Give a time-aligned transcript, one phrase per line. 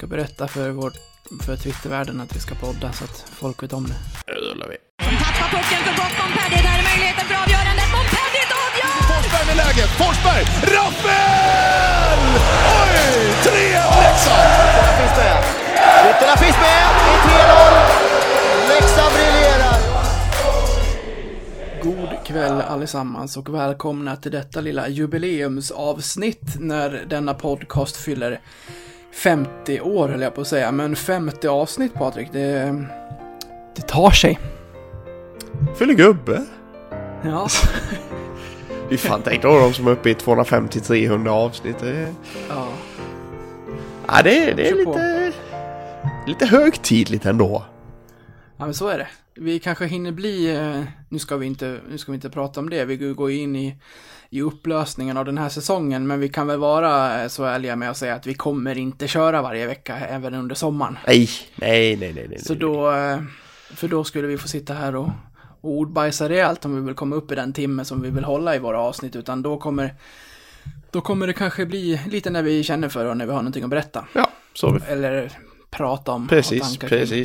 [0.00, 0.92] ska berätta för, vår,
[1.44, 3.98] för Twittervärlden att vi ska podda så att folk vet om det.
[4.26, 4.76] Nu rullar vi.
[5.04, 6.62] Som tappar pucken för gott Montpellier.
[6.68, 7.88] Där är möjligheten för avgörandet.
[7.96, 8.94] Montpellier avgör!
[9.10, 9.90] Forsberg med läget.
[10.00, 10.42] Forsberg!
[10.74, 12.20] Rappel!
[12.78, 12.96] Oj!
[13.44, 14.48] 3-1 Leksand!
[14.68, 15.38] Ytterna finns med.
[16.10, 16.80] Ytterna finns med
[17.12, 17.74] i 3-0.
[18.72, 19.78] Leksand briljerar.
[21.86, 28.40] God kväll allesammans och välkomna till detta lilla jubileumsavsnitt när denna podcast fyller
[29.12, 32.84] 50 år höll jag på att säga, men 50 avsnitt Patrik, det,
[33.76, 34.38] det tar sig.
[35.78, 36.46] Fyller gubbe.
[37.24, 37.48] Ja,
[38.90, 41.78] Fy fan, tänk då de som är uppe i 250-300 avsnitt.
[41.78, 42.14] Det
[42.48, 42.68] ja.
[44.06, 44.90] ja, det är, det är Kör på.
[44.90, 45.32] lite,
[46.26, 47.64] lite högtidligt ändå.
[48.56, 49.08] ja men så är det.
[49.34, 52.70] Vi kanske hinner bli, eh, nu ska vi inte, nu ska vi inte prata om
[52.70, 53.76] det, vi går in i,
[54.32, 57.90] i upplösningen av den här säsongen, men vi kan väl vara eh, så ärliga med
[57.90, 60.98] att säga att vi kommer inte köra varje vecka även under sommaren.
[61.06, 62.26] Nej, nej, nej, nej.
[62.28, 63.22] nej Så då, eh,
[63.74, 65.08] för då skulle vi få sitta här och,
[65.60, 68.56] och ordbajsa rejält om vi vill komma upp i den timme som vi vill hålla
[68.56, 69.94] i våra avsnitt, utan då kommer,
[70.90, 73.64] då kommer det kanske bli lite när vi känner för och när vi har någonting
[73.64, 74.04] att berätta.
[74.14, 74.80] Ja, så vi.
[74.92, 75.32] Eller
[75.70, 76.28] prata om.
[76.28, 77.24] Precis, tankar kring.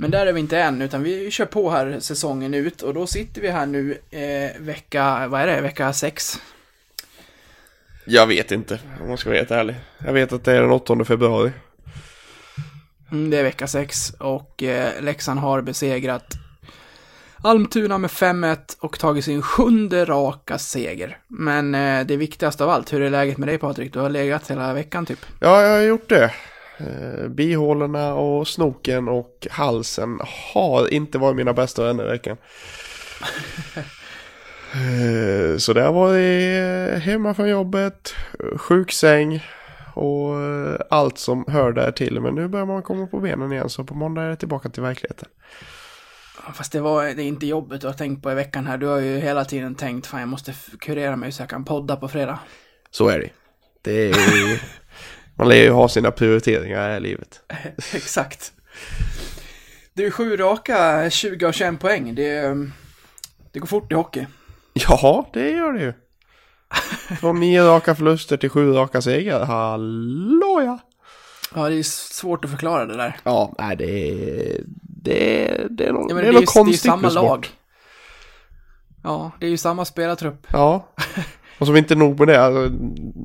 [0.00, 3.06] Men där är vi inte än, utan vi kör på här säsongen ut och då
[3.06, 6.40] sitter vi här nu eh, vecka, vad är det, vecka sex?
[8.04, 9.76] Jag vet inte, om man ska vara helt ärlig.
[10.06, 11.52] Jag vet att det är den 8 februari.
[13.12, 16.34] Mm, det är vecka sex och eh, Leksand har besegrat
[17.42, 21.18] Almtuna med 5-1 och tagit sin sjunde raka seger.
[21.28, 23.92] Men eh, det viktigaste av allt, hur är läget med dig Patrik?
[23.92, 25.26] Du har legat hela veckan typ.
[25.40, 26.32] Ja, jag har gjort det.
[26.80, 30.20] Eh, Bihålorna och snoken och halsen
[30.54, 32.36] har inte varit mina bästa vänner i veckan.
[34.74, 38.14] Eh, Så det har varit hemma från jobbet,
[38.56, 39.44] sjuksäng
[39.94, 42.20] och eh, allt som hör där till.
[42.20, 44.82] Men nu börjar man komma på benen igen så på måndag är det tillbaka till
[44.82, 45.28] verkligheten.
[46.54, 48.78] Fast det var det är inte jobbet du har tänkt på i veckan här.
[48.78, 51.96] Du har ju hela tiden tänkt, fan jag måste kurera mig så jag kan podda
[51.96, 52.38] på fredag.
[52.90, 53.30] Så är det.
[53.82, 54.14] det är,
[55.40, 57.40] man lär ju ha sina prioriteringar här i livet.
[57.94, 58.52] Exakt.
[59.92, 62.14] Du är sju raka, 20 och 21 poäng.
[62.14, 62.56] Det,
[63.52, 64.26] det går fort i hockey.
[64.72, 65.92] Ja, det gör det ju.
[67.20, 69.44] Från nio raka förluster till sju raka segrar.
[69.44, 70.78] Hallå ja!
[71.54, 73.16] Ja, det är svårt att förklara det där.
[73.22, 74.60] Ja, nej det är...
[75.02, 76.46] Det är, det är, någon, Ja, det är det, är, något ju- det är ju
[76.46, 77.48] konstigt samma lag.
[79.04, 80.46] Ja, det är ju samma spelartrupp.
[80.52, 80.88] Ja.
[81.60, 82.76] Och som inte nog med det, alltså,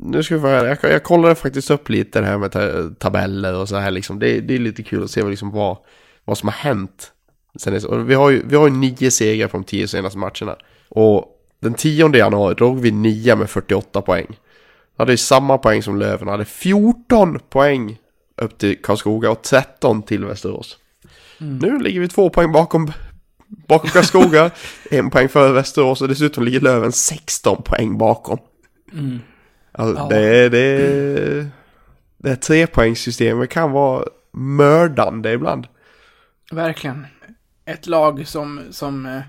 [0.03, 2.89] nu ska vi få höra, jag, jag kollade faktiskt upp lite det här med ta
[2.99, 4.19] tabeller och så här liksom.
[4.19, 5.77] Det, det är lite kul att se vad, liksom, vad,
[6.25, 7.11] vad som har hänt.
[7.59, 10.55] Sen och vi, har ju, vi har ju nio segrar på de tio senaste matcherna.
[10.89, 11.25] Och
[11.59, 14.39] den 10 januari drog vi nio med 48 poäng.
[14.97, 17.97] Hade ju samma poäng som Löven, hade 14 poäng
[18.41, 20.77] upp till Karlskoga och 13 till Västerås.
[21.37, 22.91] Nu ligger vi två poäng bakom,
[23.67, 24.51] bakom Karlskoga,
[24.91, 28.37] en poäng före Västerås och dessutom ligger Löven 16 poäng bakom.
[29.71, 30.07] Alltså, Ja.
[30.09, 31.47] det, är- det, är-
[32.17, 35.67] det här trepoängssystemet kan vara mördande ibland.
[36.51, 37.07] Verkligen.
[37.65, 39.21] Ett lag som, som eh,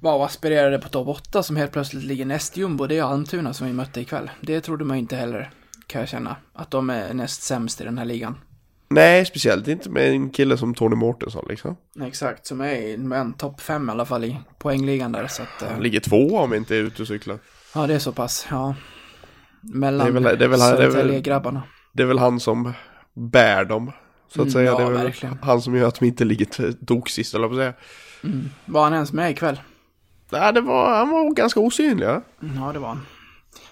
[0.00, 3.66] var aspirerade på topp 8 som helt plötsligt ligger näst jumbo, det är Almtuna som
[3.66, 4.30] vi mötte ikväll.
[4.40, 5.50] Det trodde man inte heller,
[5.86, 8.34] kan jag känna, att de är näst sämst i den här ligan.
[8.88, 11.76] Nej, speciellt inte med en kille som Tony Mårtensson liksom.
[12.04, 15.62] Exakt, som är en topp 5 i alla fall i poängligan där, så att...
[15.62, 17.38] eh, Han ligger två om inte är ute och cyklar.
[17.74, 18.74] Ja, det är så pass, ja.
[19.60, 21.62] Mellan väl- det det är väl- Södertälje-grabbarna.
[22.18, 22.72] Han som
[23.14, 23.92] bär dem.
[24.28, 24.70] Så att Mm, säga.
[24.70, 25.38] ja, det är väl verkligen.
[25.42, 27.72] han som gör att de inte ligger toksist, eller på att säga.
[28.64, 29.60] Var han ens med ikväll?
[30.30, 32.06] Nej, det var, han var ganska osynlig.
[32.06, 32.22] Ja?
[32.56, 33.06] Ja, det var han.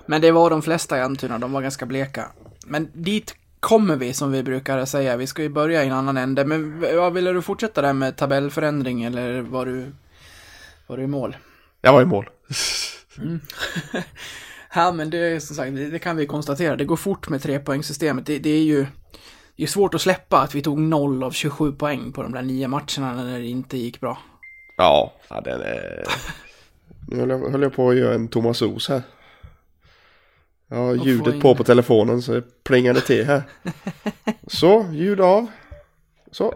[0.07, 2.25] Men det var de flesta i Almtuna, de var ganska bleka.
[2.67, 5.17] Men dit kommer vi, som vi brukar säga.
[5.17, 6.45] Vi ska ju börja i en annan ände.
[6.45, 9.93] Men v- ja, ville du fortsätta där med tabellförändring, eller var du,
[10.87, 11.37] var du i mål?
[11.81, 12.29] Jag var i mål.
[14.77, 16.77] Ja, men det är som sagt, det, det kan vi konstatera.
[16.77, 18.27] Det går fort med trepoängssystemet.
[18.27, 18.87] Det, det är ju
[19.57, 22.43] det är svårt att släppa att vi tog 0 av 27 poäng på de där
[22.43, 24.19] nio matcherna när det inte gick bra.
[24.77, 26.05] Ja, ja den är...
[27.09, 29.03] Nu höll jag, höll jag på att göra en Thomas Os här.
[30.75, 33.43] Få ljudet in- på på telefonen så det plingade till här.
[34.47, 35.47] Så, ljud av.
[36.33, 36.55] Så.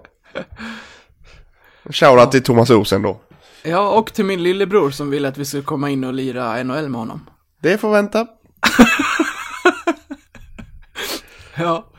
[1.91, 3.21] Shoutout till Thomas Os ändå.
[3.65, 6.89] Ja, och till min lillebror som ville att vi skulle komma in och lira NHL
[6.89, 7.27] med honom.
[7.63, 8.27] Det får vänta.
[11.57, 11.85] Ja.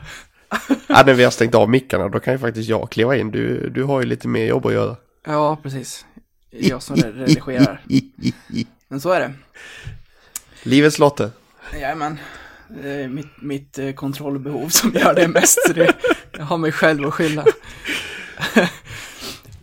[0.88, 3.30] Ja, när vi har stängt av mickarna då kan ju faktiskt jag kliva in.
[3.30, 4.96] Du, du har ju lite mer jobb att göra.
[5.26, 6.06] Ja, precis.
[6.50, 7.80] Jag som redigerar.
[8.88, 9.32] Men så är det.
[10.62, 11.30] Livets Lotte.
[11.72, 12.18] Jajamän.
[12.68, 15.58] Det är mitt, mitt eh, kontrollbehov som gör det mest.
[15.66, 15.94] Så det,
[16.38, 17.44] Jag har mig själv att skylla.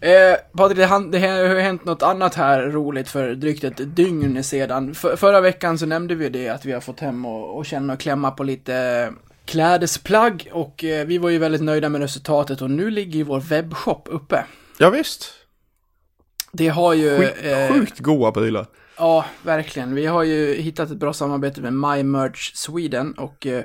[0.01, 3.95] Eh, Patrik, det, han- det har ju hänt något annat här roligt för drygt ett
[3.95, 4.95] dygn sedan.
[4.95, 7.94] För, förra veckan så nämnde vi det att vi har fått hem och, och känna
[7.94, 9.09] och klämma på lite
[9.45, 13.39] klädesplagg och eh, vi var ju väldigt nöjda med resultatet och nu ligger ju vår
[13.39, 14.44] webbshop uppe.
[14.77, 15.33] Ja, visst.
[16.51, 17.18] Det har ju...
[17.18, 18.65] Sjukt, eh, sjukt goa prylar.
[18.97, 19.95] Ja, verkligen.
[19.95, 23.63] Vi har ju hittat ett bra samarbete med My Merch Sweden och eh,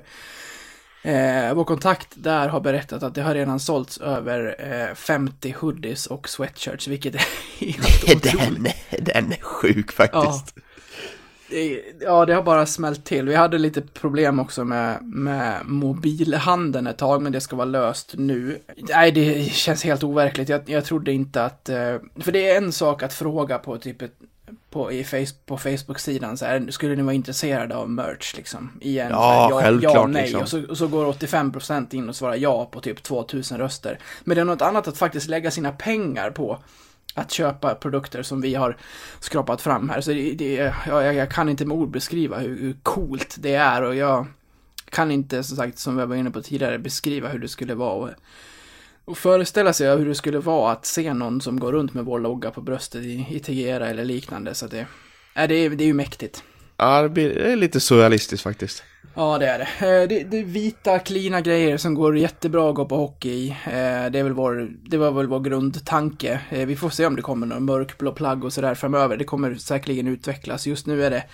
[1.49, 4.57] eh, vår kontakt där har berättat att det har redan sålts över
[4.89, 7.25] eh, 50 hoodies och sweatshirts, vilket är
[7.67, 8.75] helt otroligt.
[8.91, 10.55] Den, den är sjuk faktiskt.
[11.51, 13.29] Det- Ja, det har bara smält till.
[13.29, 18.15] Vi hade lite problem också med, med mobilhandeln ett tag, men det ska vara löst
[18.17, 18.59] nu.
[18.89, 20.49] Nej, det känns helt overkligt.
[20.49, 21.69] Jag, jag trodde inte att...
[21.69, 24.15] eh, För det är en sak att fråga på typ ett,
[24.73, 28.71] på, i face, på Facebook-sidan så här, skulle ni vara intresserade av merch liksom?
[28.81, 30.23] Igen, Ja, här, ja, självklart, ja, nej.
[30.23, 30.41] liksom.
[30.41, 33.99] Och, så, och så går 85% in och svarar ja på typ 2000 röster.
[34.25, 36.59] Men det är något annat att faktiskt lägga sina pengar på
[37.15, 38.77] att köpa produkter som vi har
[39.21, 40.01] skrapat fram här.
[40.01, 43.55] Så det, det, ja, jag, jag kan inte med ord beskriva hur, hur coolt det
[43.55, 44.27] är och jag
[44.91, 47.93] kan inte, som sagt, som jag var inne på tidigare, beskriva hur det skulle vara.
[47.93, 48.11] Och,
[49.05, 52.21] och föreställa sig hur det skulle vara att se någon som går runt med vår
[52.21, 54.55] logga på bröstet i, i Tegera eller liknande.
[54.55, 54.87] Så det,
[55.37, 56.43] äh, det, är, det är ju mäktigt.
[56.77, 58.83] Ja, det är lite surrealistiskt faktiskt.
[59.15, 60.03] Ja, det är det.
[60.03, 60.25] Eh, det.
[60.25, 63.49] Det är vita, klina grejer som går jättebra att gå på hockey i.
[63.51, 66.41] Eh, Det, är väl vår, det var väl vår grundtanke.
[66.51, 69.17] Eh, Vi får se om det kommer några mörkblå plagg och sådär framöver.
[69.17, 70.67] Det kommer säkerligen utvecklas.
[70.67, 71.25] Just nu är det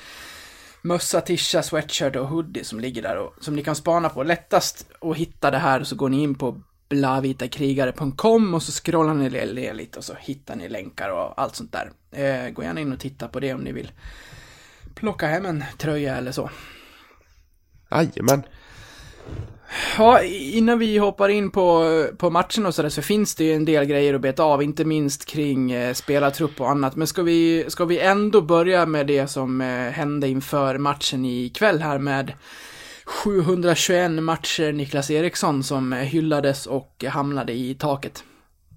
[0.83, 4.23] mössa, tisha, sweatshirt och hoodie som ligger där och som ni kan spana på.
[4.23, 9.29] Lättast att hitta det här så går ni in på blavitakrigare.com och så scrollar ni
[9.31, 11.91] ner lite och så hittar ni länkar och allt sånt där.
[12.11, 13.93] Eh, Gå gärna in och titta på det om ni vill
[14.95, 16.51] plocka hem en tröja eller så.
[17.91, 18.43] Jajamän.
[19.99, 23.65] Ja, innan vi hoppar in på, på matchen och sådär så finns det ju en
[23.65, 26.97] del grejer att beta av, inte minst kring eh, spelartrupp och annat.
[26.97, 31.81] Men ska vi, ska vi ändå börja med det som eh, hände inför matchen ikväll
[31.81, 32.33] här med
[33.09, 38.25] 721 matcher Niklas Eriksson som hyllades och hamnade i taket.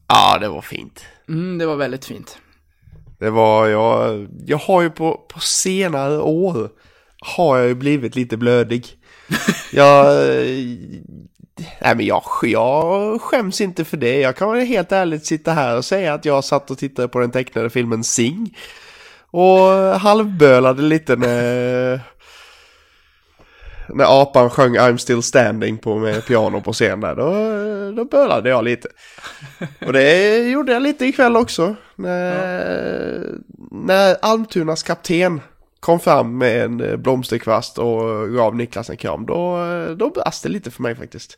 [0.07, 1.05] Ja, det var fint.
[1.29, 2.37] Mm, det var väldigt fint.
[3.19, 6.69] Det var, jag, jag har ju på, på senare år
[7.21, 8.85] har jag ju blivit lite blödig.
[9.73, 10.05] Jag,
[11.81, 14.19] nej men jag, jag skäms inte för det.
[14.19, 17.19] Jag kan väl helt ärligt sitta här och säga att jag satt och tittade på
[17.19, 18.57] den tecknade filmen Sing.
[19.31, 19.59] Och
[19.99, 21.99] halvbölade lite när,
[23.93, 27.15] när apan sjöng I'm still standing på med piano på scen där.
[27.15, 27.31] Då,
[27.95, 28.87] då bölade jag lite.
[29.85, 31.75] Och det gjorde jag lite ikväll också.
[31.95, 33.25] När,
[33.71, 35.41] när Almtunas kapten
[35.79, 39.25] kom fram med en eh, blomsterkvast och gav Niklas en kram.
[39.25, 41.37] Då, eh, då brast det lite för mig faktiskt.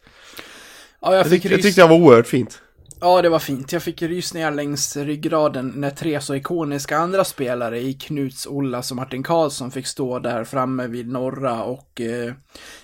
[1.01, 2.59] Ja, jag Jag, fick jag rys- tyckte det var oerhört fint.
[3.03, 3.71] Ja, det var fint.
[3.73, 8.97] Jag fick rysningar längs ryggraden när tre så ikoniska andra spelare i Knuts, Ollas och
[8.97, 12.33] Martin Karlsson fick stå där framme vid norra och eh,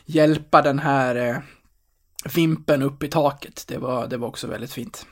[0.05, 1.37] hjälpa den här eh,
[2.35, 3.65] vimpen upp i taket.
[3.67, 5.05] Det var, det var också väldigt fint.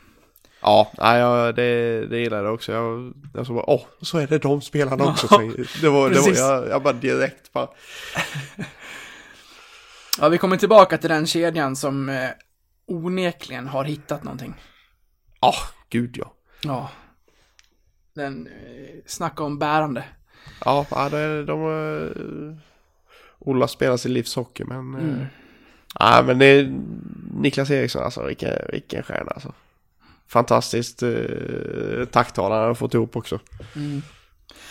[0.61, 2.71] Ja, jag, det, det gillade jag också.
[2.71, 5.27] Jag, jag så bara, åh, så är det de spelarna också.
[5.27, 5.37] Så
[5.81, 7.67] det var, det var, jag, jag bara direkt bara,
[10.19, 12.29] Ja, vi kommer tillbaka till den kedjan som eh,
[12.87, 14.53] onekligen har hittat någonting.
[15.41, 15.53] Ja,
[15.89, 16.33] gud ja.
[16.61, 16.89] Ja.
[18.13, 20.03] Den, eh, snacka om bärande.
[20.65, 21.61] Ja, det, de...
[21.65, 22.57] Uh,
[23.39, 24.95] Ola spelar sin livshockey, men...
[24.95, 25.25] eh, Mm.
[25.99, 26.79] Ja, men det är
[27.33, 29.53] Niklas Eriksson, alltså vilken, vilken stjärna alltså.
[30.27, 33.39] Fantastiskt uh, tacktal han har fått ihop också.
[33.75, 34.01] Mm.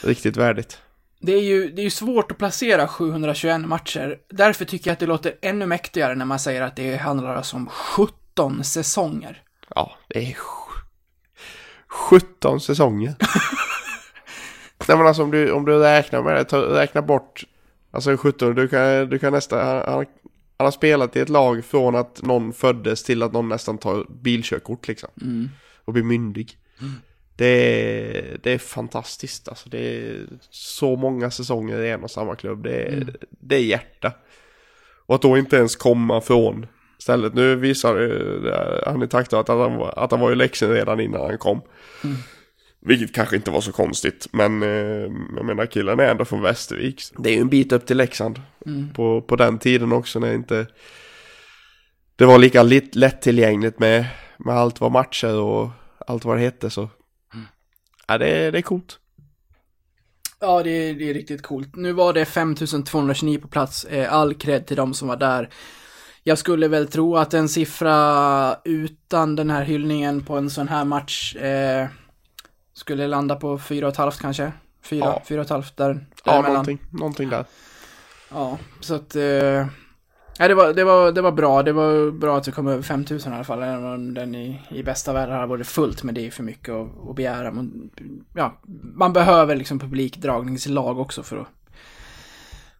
[0.02, 0.82] Riktigt värdigt.
[1.20, 4.18] Det är, ju, det är ju svårt att placera 721 matcher.
[4.28, 7.56] Därför tycker jag att det låter ännu mäktigare när man säger att det handlar alltså
[7.56, 9.42] om 17 säsonger.
[9.74, 10.82] Ja, det är sj-
[11.88, 13.14] 17 säsonger.
[14.88, 17.44] Nej men alltså om du, om du räknar med det, ta, räkna bort
[17.90, 20.06] Alltså 17, du kan, du kan nästan, han, han,
[20.58, 24.88] har spelat i ett lag från att någon föddes till att någon nästan tar bilkörkort
[24.88, 25.08] liksom.
[25.22, 25.48] Mm.
[25.84, 26.58] Och blir myndig.
[27.36, 29.68] Det, är, det är fantastiskt alltså.
[29.68, 32.62] Det är så många säsonger i en och samma klubb.
[32.62, 34.12] Det är, det är hjärta.
[35.06, 36.66] Och att då inte ens komma från
[36.98, 37.34] stället.
[37.34, 38.00] Nu visar
[38.46, 41.60] eh, han i takt att han, att han var i Leksand redan innan han kom.
[42.80, 44.26] Vilket kanske inte var så konstigt.
[44.32, 44.68] Men eh,
[45.36, 47.02] jag menar killen är ändå från Västervik.
[47.18, 48.40] Det är ju en bit upp till Leksand.
[48.94, 50.66] På, på den tiden också när inte
[52.16, 52.62] det var lika
[52.92, 54.06] lättillgängligt med,
[54.38, 55.68] med allt vad matcher och
[56.06, 56.88] allt vad det hette så.
[58.08, 58.98] Ja, det, är- det är coolt.
[60.40, 61.76] Ja, det är, det är riktigt coolt.
[61.76, 63.84] Nu var det 5229 på plats.
[63.84, 65.48] Eh, All cred till de som var där.
[66.28, 70.84] Jag skulle väl tro att en siffra utan den här hyllningen på en sån här
[70.84, 71.86] match eh,
[72.74, 74.52] skulle landa på fyra och ett halvt kanske.
[74.82, 75.22] Fyra, Ja.
[75.28, 77.44] fyra och ett halvt där, Ja, någonting, någonting där.
[78.30, 79.16] Ja, så att...
[79.16, 81.62] Eh, ja, det, var, det, var, det var bra.
[81.62, 83.62] Det var bra att det kom över 5000 i alla fall.
[83.62, 86.74] Även om den i, i bästa världen hade varit fullt, men det är för mycket
[86.74, 87.50] att, att begära.
[87.50, 87.90] Man,
[88.34, 88.60] ja,
[88.94, 91.48] man behöver liksom publikdragningslag också för att,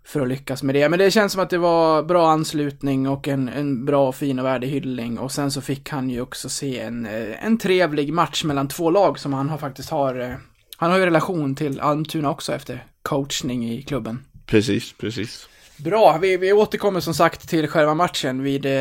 [0.07, 0.89] för att lyckas med det.
[0.89, 4.45] Men det känns som att det var bra anslutning och en, en bra, fin och
[4.45, 5.19] värdig hyllning.
[5.19, 8.91] Och sen så fick han ju också se en, eh, en trevlig match mellan två
[8.91, 10.21] lag som han har faktiskt har...
[10.21, 10.33] eh,
[10.77, 14.25] Han har ju relation till Almtuna också efter coachning i klubben.
[14.47, 15.49] Precis, precis.
[15.77, 18.73] Bra, vi, vi återkommer som sagt till själva matchen vid, eh,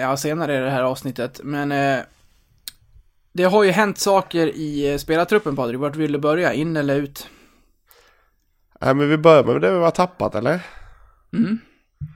[0.00, 1.40] ja, senare i det här avsnittet.
[1.44, 1.98] Men eh,
[3.32, 5.78] det har ju hänt saker i spelartruppen Patrik.
[5.80, 6.52] Vart vill du börja?
[6.52, 7.28] In eller ut?
[8.80, 10.60] Nej, men vi börjar med det vi har tappat, eller?
[11.32, 11.58] Mm.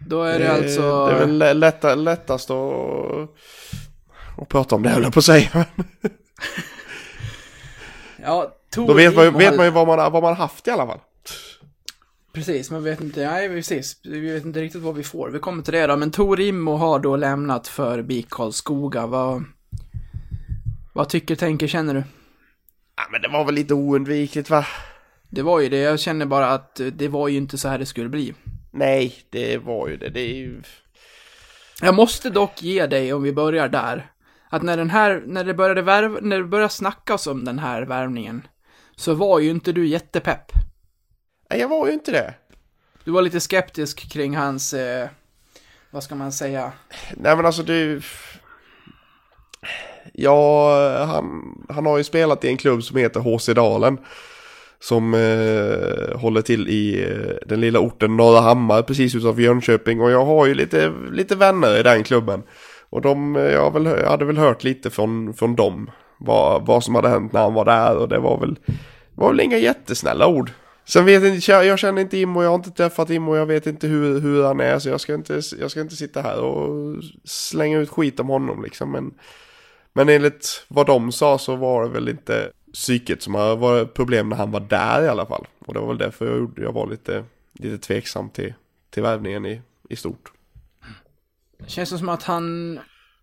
[0.07, 1.07] Då är det alltså...
[1.07, 2.73] Det är väl lä- lätta, lättast att,
[4.38, 5.67] att prata om det, höll jag på att säga.
[8.23, 10.69] Ja, Tor Då vet man, ju, vet man ju vad man, har- vad man haft
[10.69, 10.99] i alla fall.
[12.33, 13.97] Precis, man vet inte, nej precis.
[14.05, 15.31] Vi vet inte riktigt vad vi får.
[15.31, 15.97] Vi kommer till det då.
[15.97, 19.07] Men Tor Immo har då lämnat för BIK Karlskoga.
[19.07, 19.45] Vad...
[20.93, 22.02] Vad tycker, tänker, känner du?
[22.97, 24.67] Ja, men det var väl lite oundvikligt, va?
[25.30, 27.87] Det var ju det, jag känner bara att det var ju inte så här det
[27.87, 28.34] skulle bli.
[28.70, 30.08] Nej, det var ju det.
[30.08, 30.62] Det är ju...
[31.82, 34.10] Jag måste dock ge dig, om vi börjar där,
[34.50, 37.82] att när den här, när det började värv, när det började snackas om den här
[37.82, 38.46] värvningen,
[38.96, 40.52] så var ju inte du jättepepp.
[41.50, 42.34] Nej, jag var ju inte det.
[43.04, 45.08] Du var lite skeptisk kring hans, eh,
[45.90, 46.72] vad ska man säga,
[47.16, 48.02] Nej, men alltså det...
[50.12, 53.99] Ja, han, han har ju spelat i en klubb som heter HC Dalen.
[54.82, 60.00] Som eh, håller till i eh, den lilla orten Norra Hammar precis utanför Jönköping.
[60.00, 62.42] Och jag har ju lite, lite vänner i den klubben.
[62.90, 65.90] Och de, eh, jag, väl, jag hade väl hört lite från, från dem.
[66.18, 67.96] Vad, vad som hade hänt när han var där.
[67.96, 68.56] Och det var väl,
[69.14, 70.50] var väl inga jättesnälla ord.
[70.84, 73.66] Sen vet jag inte, jag känner inte Immo, jag har inte träffat Immo, jag vet
[73.66, 74.78] inte hur, hur han är.
[74.78, 78.62] Så jag ska, inte, jag ska inte sitta här och slänga ut skit om honom
[78.62, 78.92] liksom.
[78.92, 79.14] Men,
[79.92, 84.37] men enligt vad de sa så var det väl inte psyket som var problem när
[84.37, 85.47] han var där i alla fall.
[85.67, 88.55] Och det var väl därför jag, gjorde- jag var lite, lite tveksam till,
[88.91, 90.33] till värvningen i, i stort.
[91.67, 92.79] känns det som att han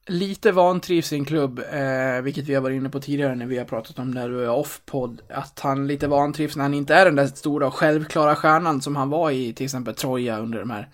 [0.09, 3.57] lite vantrivs i en klubb, eh, vilket vi har varit inne på tidigare när vi
[3.57, 7.05] har pratat om när du är off-podd, att han lite vantrivs när han inte är
[7.05, 10.69] den där stora och självklara stjärnan som han var i till exempel Troja under de
[10.69, 10.89] här,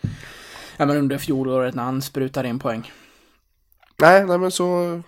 [0.78, 2.92] ja men under fjolåret när han sprutade in poäng.
[4.00, 5.02] Nej, nej men så,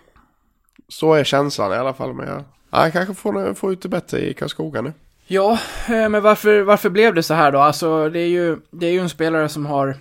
[0.88, 2.14] så är känslan i alla fall.
[2.14, 2.44] Men jag, ja,
[2.82, 4.92] jag kanske får, får ut det bättre i Karlskoga nu.
[5.26, 7.58] Ja, eh, men varför, varför blev det så här då?
[7.58, 9.96] Alltså, det är ju, det är ju en spelare som har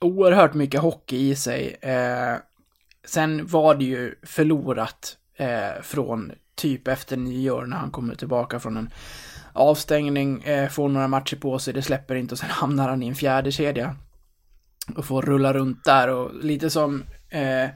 [0.00, 1.76] oerhört mycket hockey i sig.
[1.80, 2.36] Eh,
[3.04, 8.76] sen var det ju förlorat eh, från typ efter nyår när han kommer tillbaka från
[8.76, 8.90] en
[9.52, 13.08] avstängning, eh, får några matcher på sig, det släpper inte och sen hamnar han i
[13.08, 13.96] en fjärde kedja
[14.96, 17.68] och får rulla runt där och lite som eh,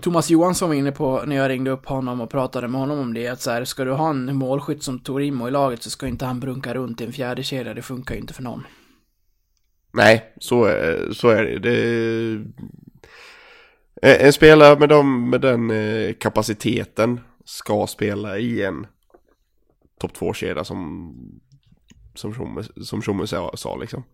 [0.00, 3.14] Thomas Johansson var inne på när jag ringde upp honom och pratade med honom om
[3.14, 6.06] det, att så här, ska du ha en målskytt som Torimo i laget så ska
[6.06, 8.66] inte han brunka runt i en fjärde kedja, det funkar ju inte för någon.
[9.92, 11.58] Nej, så är, så är det.
[11.58, 12.42] det
[14.02, 18.86] en spelare med, dem, med den eh, kapaciteten ska spela i en
[20.00, 21.12] topp 2-kedja som
[22.18, 24.04] som Tjomme, som Tjomme sa, sa liksom.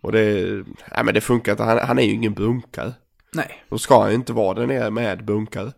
[0.00, 0.44] Och det,
[0.90, 2.92] nej men det funkar inte, han, han är ju ingen bunkare.
[3.36, 3.64] Nej.
[3.68, 5.72] Då ska han ju inte vara där nere med bunkare.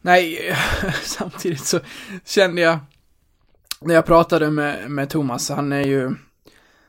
[0.00, 0.54] Nej,
[1.02, 1.80] samtidigt så
[2.24, 2.78] kände jag
[3.80, 6.14] när jag pratade med, med Thomas, han är ju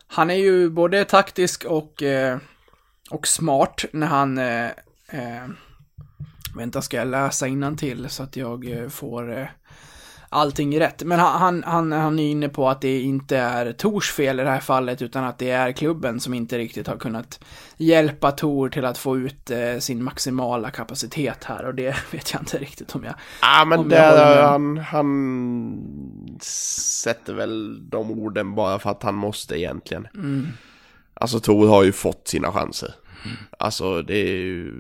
[0.07, 2.37] han är ju både taktisk och eh,
[3.09, 4.65] och smart när han eh,
[5.09, 5.47] eh,
[6.55, 7.47] vänta ska jag läsa
[7.77, 9.51] till så att jag eh, får
[10.29, 11.03] allting rätt.
[11.03, 14.43] Men han, han, han, han är inne på att det inte är Tors fel i
[14.43, 17.39] det här fallet utan att det är klubben som inte riktigt har kunnat
[17.77, 22.41] hjälpa Tor till att få ut eh, sin maximala kapacitet här och det vet jag
[22.41, 24.45] inte riktigt om jag Ja men där, med.
[24.45, 30.07] han, han sätter väl de orden bara för att han måste egentligen.
[30.15, 30.47] Mm.
[31.13, 32.93] Alltså Tor har ju fått sina chanser.
[33.59, 34.73] Alltså det är ju...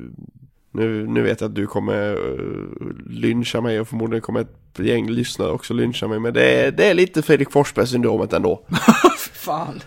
[0.71, 5.09] Nu, nu vet jag att du kommer uh, lyncha mig och förmodligen kommer ett gäng
[5.09, 6.19] lyssnare också lyncha mig.
[6.19, 8.65] Men det är, det är lite Fredrik Forsberg-syndromet ändå.
[9.33, 9.81] Fan.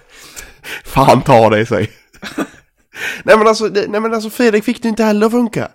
[0.84, 1.90] Fan ta dig sig.
[3.24, 5.70] nej, men alltså, det, nej men alltså Fredrik fick det inte heller att funka.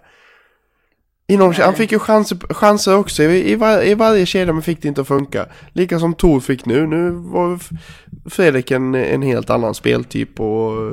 [1.29, 4.81] Inom, han fick ju chanser, chanser också i, i, var, i varje kedja men fick
[4.81, 5.45] det inte att funka.
[5.73, 6.87] Lika som Tor fick nu.
[6.87, 7.59] Nu var,
[8.29, 10.91] Fredrik en, en helt annan speltyp och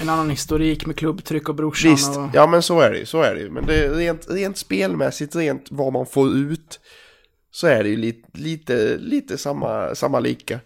[0.00, 2.28] En annan historik med klubbtryck och brorsan Visst, och...
[2.32, 3.50] ja men så är det ju, så är det ju.
[3.50, 6.80] Men det är rent, rent spelmässigt, rent vad man får ut,
[7.50, 10.60] så är det ju lite, lite, lite samma, samma lika.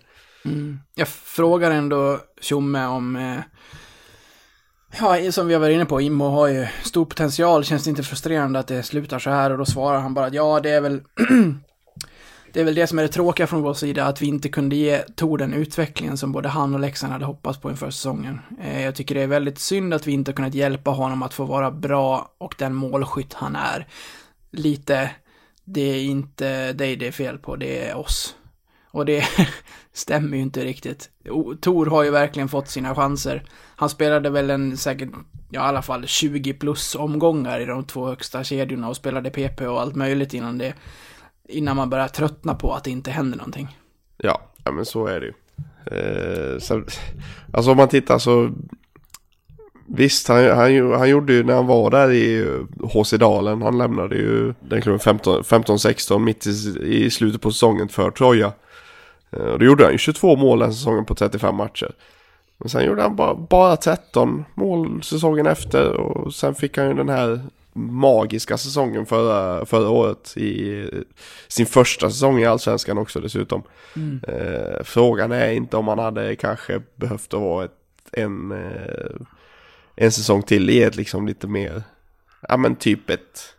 [0.95, 3.17] Jag frågar ändå Tjomme om...
[3.17, 3.39] Eh,
[5.01, 7.65] ja, som vi har varit inne på, Immo har ju stor potential.
[7.65, 9.51] Känns det inte frustrerande att det slutar så här?
[9.51, 11.01] Och då svarar han bara att ja, det är väl...
[12.57, 14.77] det är väl det som är det tråkiga från vår sida, att vi inte kunde
[14.77, 18.41] ge Tor den utvecklingen som både han och Leksand hade hoppats på inför säsongen.
[18.61, 21.35] Eh, jag tycker det är väldigt synd att vi inte har kunnat hjälpa honom att
[21.35, 23.87] få vara bra och den målskytt han är.
[24.51, 25.11] Lite,
[25.65, 28.35] det är inte dig det är fel på, det är oss.
[28.91, 29.25] Och det
[29.93, 31.11] stämmer ju inte riktigt.
[31.61, 33.45] Tor har ju verkligen fått sina chanser.
[33.77, 35.11] Han spelade väl en säkert,
[35.51, 39.67] ja i alla fall 20 plus omgångar i de två högsta kedjorna och spelade PP
[39.67, 40.75] och allt möjligt innan det,
[41.49, 43.77] innan man börjar tröttna på att det inte händer någonting.
[44.17, 45.33] Ja, ja men så är det ju.
[45.91, 46.87] Eh, sen,
[47.53, 48.51] alltså om man tittar så,
[49.87, 53.79] visst han, han, han gjorde ju när han var där i eh, HC Dalen, han
[53.79, 56.51] lämnade ju den klubben 15-16 mitt i,
[57.05, 58.53] i slutet på säsongen för Troja.
[59.31, 61.93] Eh, och då gjorde han ju 22 mål den säsongen på 35 matcher.
[62.59, 66.95] Men sen gjorde han bara, bara 13 mål säsongen efter och sen fick han ju
[66.95, 67.41] den här
[67.77, 70.91] magiska säsongen förra, förra året i
[71.49, 73.63] sin första säsong i Allsvenskan också dessutom.
[74.29, 77.73] Eh, frågan är inte om han hade kanske behövt att vara ett,
[78.13, 79.17] en, eh,
[79.97, 81.83] en säsong till i ett liksom lite mer,
[82.49, 83.55] ja men typ ett,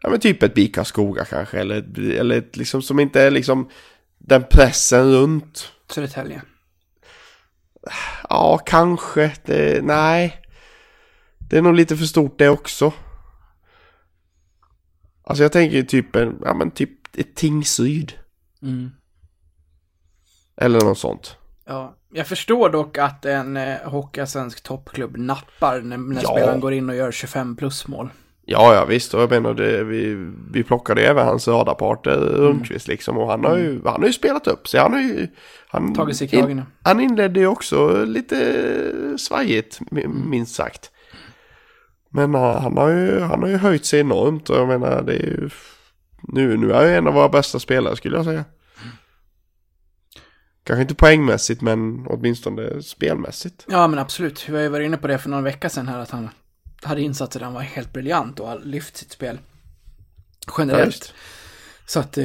[0.00, 3.68] ja men typ ett Bika Skoga kanske eller, eller ett liksom som inte är liksom
[4.18, 5.72] den pressen runt.
[5.90, 6.42] Södertälje.
[8.28, 9.32] Ja, kanske.
[9.44, 10.42] Det, nej.
[11.50, 12.92] Det är nog lite för stort det också.
[15.24, 18.12] Alltså jag tänker typ en, ja men typ ett Tingsryd.
[18.62, 18.90] Mm.
[20.56, 21.36] Eller något sånt.
[21.64, 26.28] Ja, jag förstår dock att en eh, hockeyallsvensk toppklubb nappar när, när Ja.
[26.30, 28.08] spelaren går in och gör 25 plus mål.
[28.50, 29.14] Ja, ja visst.
[29.14, 30.14] Och jag menar, det, vi,
[30.52, 33.18] vi plockade även hans radarpartner Rundqvist liksom.
[33.18, 34.80] Och han har, ju, han har ju spelat upp sig.
[34.80, 35.28] Han har ju...
[35.68, 38.64] Han, Tagit sig i in, han inledde ju också lite
[39.18, 40.90] svajigt, mi- minst sagt.
[42.10, 44.50] Men uh, han har ju, han har ju höjt sig enormt.
[44.50, 45.50] Och jag menar, det är ju...
[46.22, 48.44] Nu, nu är han ju en av våra bästa spelare skulle jag säga.
[50.64, 53.64] Kanske inte poängmässigt, men åtminstone spelmässigt.
[53.68, 54.48] Ja, men absolut.
[54.48, 56.28] Vi har ju varit inne på det för någon vecka sedan här, att han
[56.82, 59.38] hade insatser där han var helt briljant och har lyft sitt spel.
[60.46, 60.86] Ja, Generellt.
[60.86, 61.14] visst.
[61.86, 62.24] Så att eh,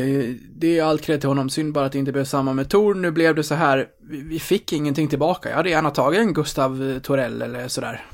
[0.56, 1.50] det är all cred till honom.
[1.50, 2.96] Synd bara att det inte blev samma med Tor.
[2.96, 5.50] Nu blev det så här, vi, vi fick ingenting tillbaka.
[5.50, 8.06] Jag hade gärna tagit en Gustav eh, Torell eller sådär.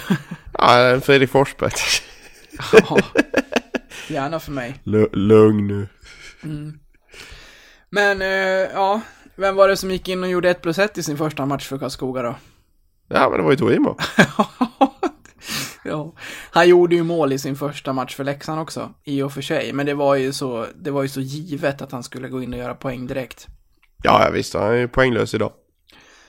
[0.58, 1.72] Ja, Fredrik Forsberg.
[2.72, 2.98] Ja,
[4.08, 4.74] gärna för mig.
[4.84, 5.88] Lu- Lugn nu.
[7.90, 8.28] Men, eh,
[8.74, 9.00] ja.
[9.36, 11.68] Vem var det som gick in och gjorde 1 plus 1 i sin första match
[11.68, 12.36] för Karlskoga då?
[13.08, 13.96] Ja, men det var ju Torimo.
[15.84, 16.14] ja.
[16.50, 19.72] Han gjorde ju mål i sin första match för Leksand också, i och för sig.
[19.72, 22.52] Men det var ju så, det var ju så givet att han skulle gå in
[22.52, 23.46] och göra poäng direkt.
[24.02, 24.54] Ja, ja visst.
[24.54, 25.52] Han är ju poänglös idag.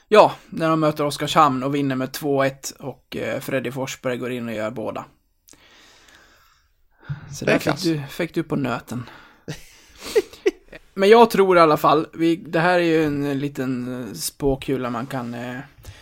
[0.08, 4.48] Ja, när de möter Oskarshamn och vinner med 2-1 och eh, Freddy Forsberg går in
[4.48, 5.04] och gör båda.
[7.32, 9.02] Så där fick du, fick du på nöten.
[10.94, 14.90] Men jag tror i alla fall, vi, det här är ju en liten eh, spåkula
[14.90, 15.58] man kan eh,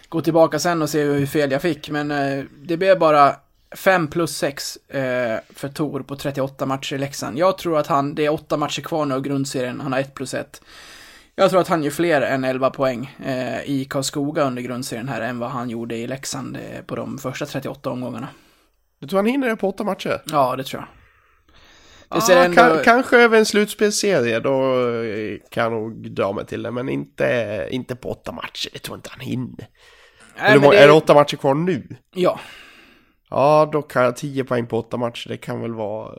[0.09, 1.91] gå tillbaka sen och se hur fel jag fick.
[1.91, 3.37] Men eh, det blev bara
[3.77, 7.38] 5 plus 6 eh, för Tor på 38 matcher i Leksand.
[7.38, 10.15] Jag tror att han, det är 8 matcher kvar nu av grundserien, han har 1
[10.15, 10.62] plus 1.
[11.35, 15.21] Jag tror att han gör fler än 11 poäng eh, i Karlskoga under grundserien här
[15.21, 18.29] än vad han gjorde i Leksand eh, på de första 38 omgångarna.
[19.01, 20.23] Du tror han hinner det på åtta matcher?
[20.33, 20.88] Ja, det tror jag.
[22.29, 22.57] Det Ah, ändå...
[22.62, 26.71] kan, kanske över en slutspelsserie, då eh, kan jag nog dra mig till det.
[26.71, 29.66] Men inte, inte på åtta matcher, det tror jag inte han hinner.
[30.40, 31.97] Nej, många- det- Är det åtta matcher kvar nu?
[32.14, 32.40] Ja,
[33.31, 36.14] Ja, då kan jag 10 poäng på åtta matcher, det kan väl vara...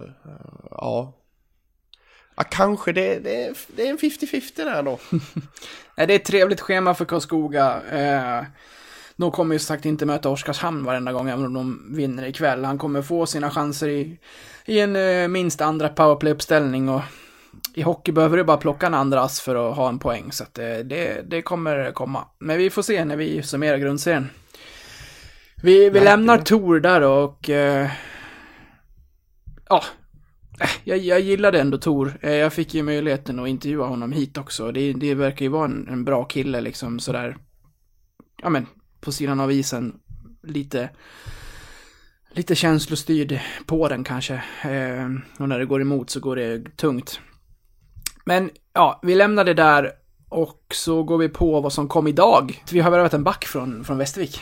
[0.72, 1.14] Ja.
[2.36, 5.00] Ja, kanske det, det, är- det är en 50-50 där då.
[5.96, 7.82] Nej, det är ett trevligt schema för Karlskoga.
[7.92, 8.44] Eh,
[9.16, 12.66] de kommer ju sagt inte möta Oskarshamn varenda gång, även om de vinner ikväll.
[12.66, 14.20] Han kommer få sina chanser i,
[14.66, 17.02] i en eh, minst andra powerplay-uppställning och
[17.76, 20.44] i hockey behöver du bara plocka en andra ass för att ha en poäng, så
[20.44, 22.28] att eh, det, det kommer komma.
[22.40, 24.30] Men vi får se när vi summerar grundserien.
[25.64, 27.50] Vi, vi lämnar Tor där och...
[27.50, 27.90] Eh,
[29.70, 29.84] ja.
[30.84, 32.18] Jag, jag gillade ändå Tor.
[32.22, 34.72] Eh, jag fick ju möjligheten att intervjua honom hit också.
[34.72, 37.38] Det, det verkar ju vara en, en bra kille liksom sådär.
[38.42, 38.66] Ja men,
[39.02, 40.00] på sidan av isen.
[40.44, 40.90] Lite...
[42.36, 44.34] Lite känslostyrd på den kanske.
[44.62, 47.20] Eh, och när det går emot så går det tungt.
[48.26, 49.92] Men ja, vi lämnar det där
[50.30, 52.64] Och så går vi på vad som kom idag.
[52.72, 54.42] Vi har värvat en back från, från Västervik.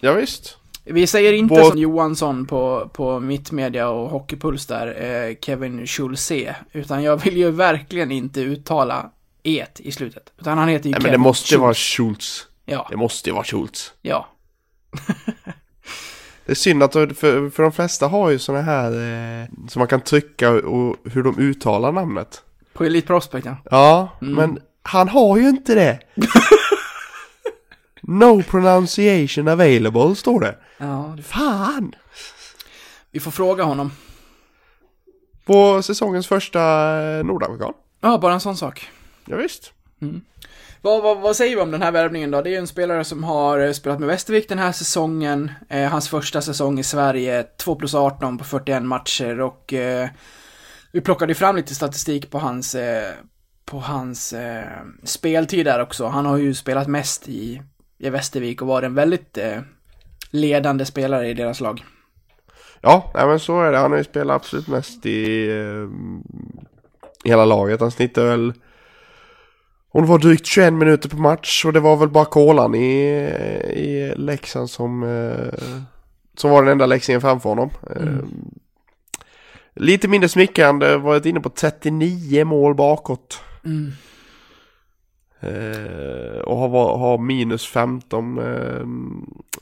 [0.00, 0.57] Ja, visst.
[0.90, 6.56] Vi säger inte Vår- som Johansson på, på Mittmedia och Hockeypuls där, eh, Kevin Schulze.
[6.72, 9.10] Utan jag vill ju verkligen inte uttala
[9.42, 10.32] et i slutet.
[10.40, 11.60] Utan han heter ju Nej, men Kevin det måste Schultz.
[11.60, 12.46] vara Schultz.
[12.64, 13.92] Ja, Det måste ju vara Schultz.
[14.02, 14.26] ja.
[16.46, 19.88] Det är synd att, för, för de flesta har ju såna här eh, som man
[19.88, 22.42] kan trycka och hur de uttalar namnet.
[22.72, 23.56] På Elite Prospect ja.
[23.70, 24.34] Ja, Mm.
[24.34, 25.98] men han har ju inte det.
[28.08, 30.58] no pronunciation available står det.
[30.78, 31.94] Ja, det- Fan!
[33.10, 33.92] vi får fråga honom.
[35.44, 36.60] På säsongens första
[37.18, 37.72] eh, nordamerikan.
[38.00, 38.88] Ja, bara en sån sak.
[39.24, 39.72] Ja, visst.
[40.82, 42.42] Vad, vad, vad säger vi om den här värvningen då?
[42.42, 45.50] Det är ju en spelare som har eh, spelat med Västervik den här säsongen.
[45.68, 50.08] Eh, hans första säsong i Sverige, 2 plus 18 på 41 matcher och eh,
[50.92, 53.12] vi plockade fram lite statistik på hans, eh,
[53.64, 54.64] på hans eh,
[55.04, 56.06] speltid där också.
[56.06, 57.62] Han har ju spelat mest i,
[57.98, 59.60] i Västervik och varit en väldigt eh,
[60.30, 61.84] ledande spelare i deras lag.
[62.80, 63.78] Ja, nej, men så är det.
[63.78, 65.88] Han har ju spelat absolut mest i, eh,
[67.24, 67.80] hela laget.
[67.80, 68.52] Han snittar väl...
[69.90, 73.00] Hon var drygt 21 minuter per match och det var väl bara Kolan i,
[73.74, 75.64] i Leksand som, eh,
[76.36, 77.70] som var den enda leksingen framför honom.
[77.96, 78.24] Eh,
[79.74, 83.40] lite mindre smickrande, varit inne på 39 mål bakåt.
[83.64, 83.92] Mm.
[85.40, 88.38] Eh, och har, har minus 15.
[88.38, 88.86] Eh,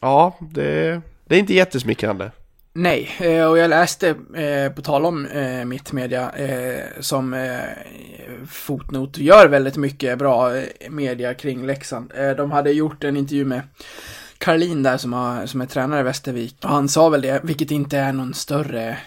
[0.01, 2.31] ja, det, det är inte jättesmickrande.
[2.73, 7.61] Nej, eh, och jag läste, eh, på tal om eh, Mittmedia, eh, som eh,
[8.49, 12.13] fotnot gör väldigt mycket bra eh, media kring Leksand.
[12.17, 13.63] Eh, de hade gjort en intervju med
[14.39, 16.57] Karlin där som, har, som är tränare i Västervik.
[16.63, 18.99] Och han sa väl det, vilket inte är någon större,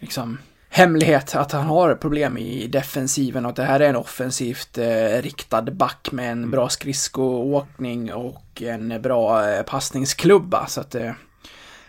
[0.00, 0.38] liksom,
[0.74, 5.22] hemlighet, att han har problem i defensiven och att det här är en offensivt eh,
[5.22, 10.66] riktad back med en bra skridskoåkning och en bra eh, passningsklubba.
[10.66, 11.10] Så att eh,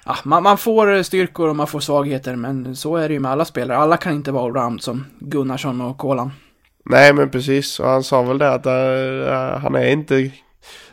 [0.06, 3.32] ja, man, man får styrkor och man får svagheter, men så är det ju med
[3.32, 3.78] alla spelare.
[3.78, 6.32] Alla kan inte vara allround som Gunnarsson och Kolan.
[6.86, 10.32] Nej men precis, och han sa väl det att eh, han är inte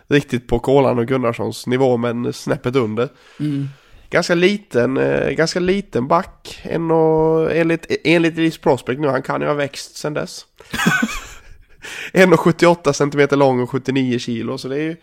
[0.09, 3.09] riktigt på Kolan och Gunnarssons nivå men snäppet under.
[3.41, 3.69] Mm.
[4.11, 9.41] Ganska liten, eh, ganska liten back, en och, enligt, enligt Elise Prospect nu, han kan
[9.41, 10.47] ju ha växt sen dess.
[12.13, 14.97] 1,78 cm lång och 79 kilo så det är ju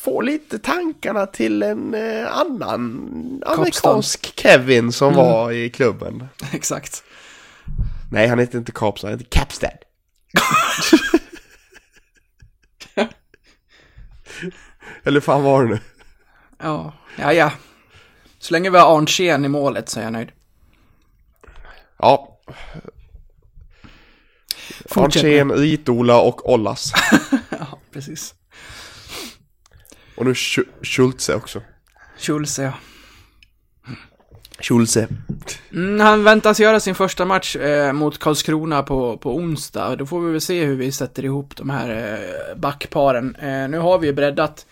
[0.00, 5.16] Få lite tankarna till en eh, annan amerikansk Kevin som Mm.
[5.24, 6.28] var i klubben.
[6.52, 7.02] Exakt.
[8.12, 9.68] Nej, han heter inte Kapstad, han heter Capstad.
[15.04, 15.78] Eller fan var det nu?
[16.58, 17.52] Ja, ja, ja.
[18.38, 20.28] Så länge vi har Arntzen i målet så är jag nöjd.
[21.98, 22.38] Ja.
[24.90, 26.92] Arntzen, Ritola och Ollas.
[27.50, 28.34] Ja, precis.
[30.16, 31.62] Och nu Sch- Schultze också.
[32.18, 32.72] Schulze, ja.
[34.60, 35.08] Schulze.
[35.72, 39.96] Mm, han väntas göra sin första match eh, mot Karlskrona på, på onsdag.
[39.96, 43.34] Då får vi väl se hur vi sätter ihop de här eh, backparen.
[43.36, 44.66] Eh, nu har vi ju breddat,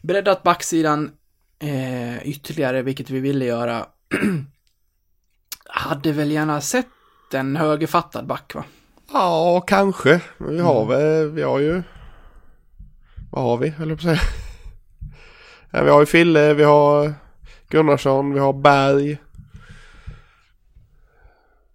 [0.00, 1.10] breddat backsidan
[1.58, 3.86] eh, ytterligare, vilket vi ville göra.
[5.68, 6.86] Hade väl gärna sett
[7.32, 8.64] en högerfattad back, va?
[9.12, 10.20] Ja, kanske.
[10.38, 11.82] Men Vi har väl, vi har ju...
[13.32, 14.30] Vad har vi, höll jag på att säga?
[15.70, 17.14] Ja, vi har ju Fille, vi har
[17.68, 19.18] Gunnarsson, vi har Berg.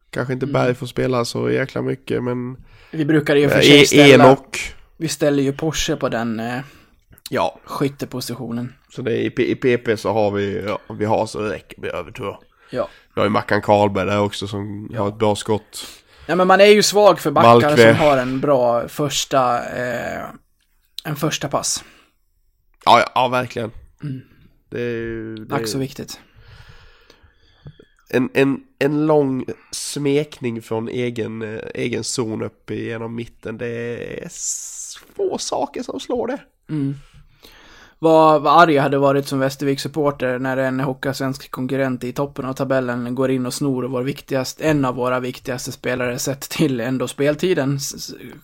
[0.10, 2.58] Kanske inte Berg får spela så jäkla mycket men...
[2.92, 4.74] Vi brukar ju för sig E- ställa, Enok.
[4.98, 6.60] vi ställer ju Porsche på den eh,
[7.30, 8.74] Ja, skyttepositionen.
[8.92, 11.90] Så det är, i, PP så har vi, ja, vi har så det räcker med
[11.90, 12.40] över tror jag.
[12.70, 12.90] Ja.
[13.16, 15.86] Vi har ju Mackan Karlberg där också som har ett bra skott.
[16.26, 17.96] Ja, men man är ju svag för backar Malkve.
[17.96, 20.24] som har en bra första, eh,
[21.04, 21.84] en första pass.
[22.86, 23.72] Ja, ja, ja verkligen.
[24.04, 24.22] Mm.
[24.70, 25.48] Det är ju...
[25.52, 26.20] Ack så viktigt.
[28.10, 33.58] en, en, en lång smekning från egen, eh, egen zon upp genom mitten.
[33.58, 33.68] Det
[34.24, 34.30] är
[35.16, 36.40] få saker som slår det.
[36.70, 36.96] Mm.
[38.04, 42.54] Vad, vad arg jag hade varit som Västervik-supporter när en Hockeyallsvensk konkurrent i toppen av
[42.54, 47.08] tabellen går in och snor vår viktigaste, en av våra viktigaste spelare sett till ändå
[47.08, 47.80] speltiden.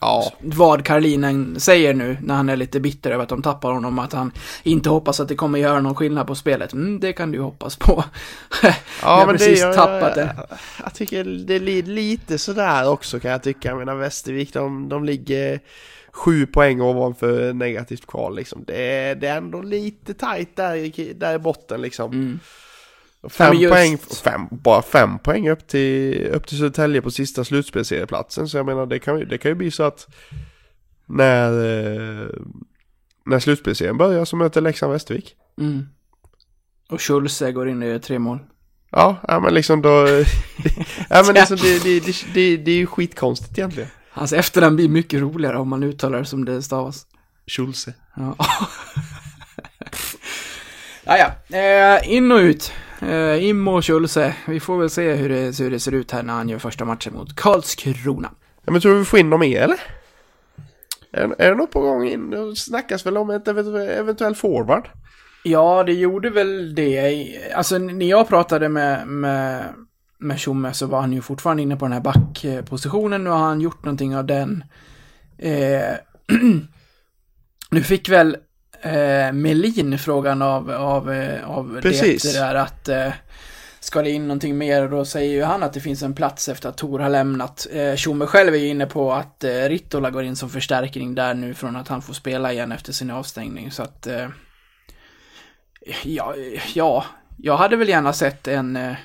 [0.02, 0.34] Ja.
[0.39, 4.13] Vad Karlinen säger nu när han är lite bitter över att de tappar honom, att
[4.13, 4.32] han
[4.63, 6.74] inte hoppas att det kommer göra någon skillnad på spelet.
[6.74, 8.04] Mm, det kan du hoppas på.
[9.02, 10.36] Ja, har men precis det, jag, tappat det.
[10.38, 13.70] Jag, jag tycker det är li- lite sådär också kan jag tycka.
[13.70, 15.60] Jag menar Västervik, de, de ligger
[16.17, 18.63] sju poäng ovanför negativt kval liksom.
[18.67, 22.12] Det, är- det är ändå lite tajt där i, där i botten liksom.
[22.12, 22.39] Mm.
[23.30, 28.47] Fem just- poäng, fem, bara fem poäng upp till, upp till Södertälje på sista slutspelsserieplatsen.
[28.49, 30.08] Så jag menar det kan, det kan ju bli så att
[31.06, 32.27] när, eh,
[33.25, 35.36] när slutspelsserien börjar så möter Leksand Västervik.
[35.62, 35.86] Mm.
[36.89, 38.39] Och Schulze går in och gör tre mål.
[38.91, 39.89] Ja, ja men liksom då...
[41.10, 43.89] ja men liksom det, det, det, det, det är ju skitkonstigt egentligen.
[44.17, 47.06] Hans efternamn blir mycket roligare om man uttalar det som det stavas.
[47.47, 47.93] Schulze.
[48.15, 48.36] Ja.
[51.49, 51.58] ja.
[51.58, 52.71] Eh, in och ut.
[53.01, 54.36] Eh, Immo och Schulze.
[54.47, 56.86] Vi får väl se hur det, hur det ser ut här när han gör första
[56.86, 58.32] matchen mot Karlskrona.
[58.65, 59.80] Ja men tror du vi får in dem mer eller?
[61.12, 62.30] Är, är det något på gång in?
[62.30, 64.89] Det snackas väl om ett eventuell forward?
[65.43, 67.51] Ja, det gjorde väl det.
[67.56, 69.73] Alltså, när jag pratade med, med,
[70.17, 73.23] med Tjomme så var han ju fortfarande inne på den här backpositionen.
[73.23, 74.63] Nu har han gjort någonting av den.
[75.38, 75.93] Eh,
[77.71, 78.38] nu fick väl
[78.82, 82.23] eh, Melin frågan av, av, eh, av Precis.
[82.23, 83.13] det där att eh,
[83.80, 86.49] ska det in någonting mer och då säger ju han att det finns en plats
[86.49, 87.67] efter att Tor har lämnat.
[87.71, 91.34] Eh, Tjomme själv är ju inne på att eh, Rittola går in som förstärkning där
[91.34, 94.27] nu från att han får spela igen efter sin avstängning så att eh,
[96.03, 96.36] Ja,
[96.73, 97.06] ja,
[97.38, 98.95] jag hade väl gärna sett en eh,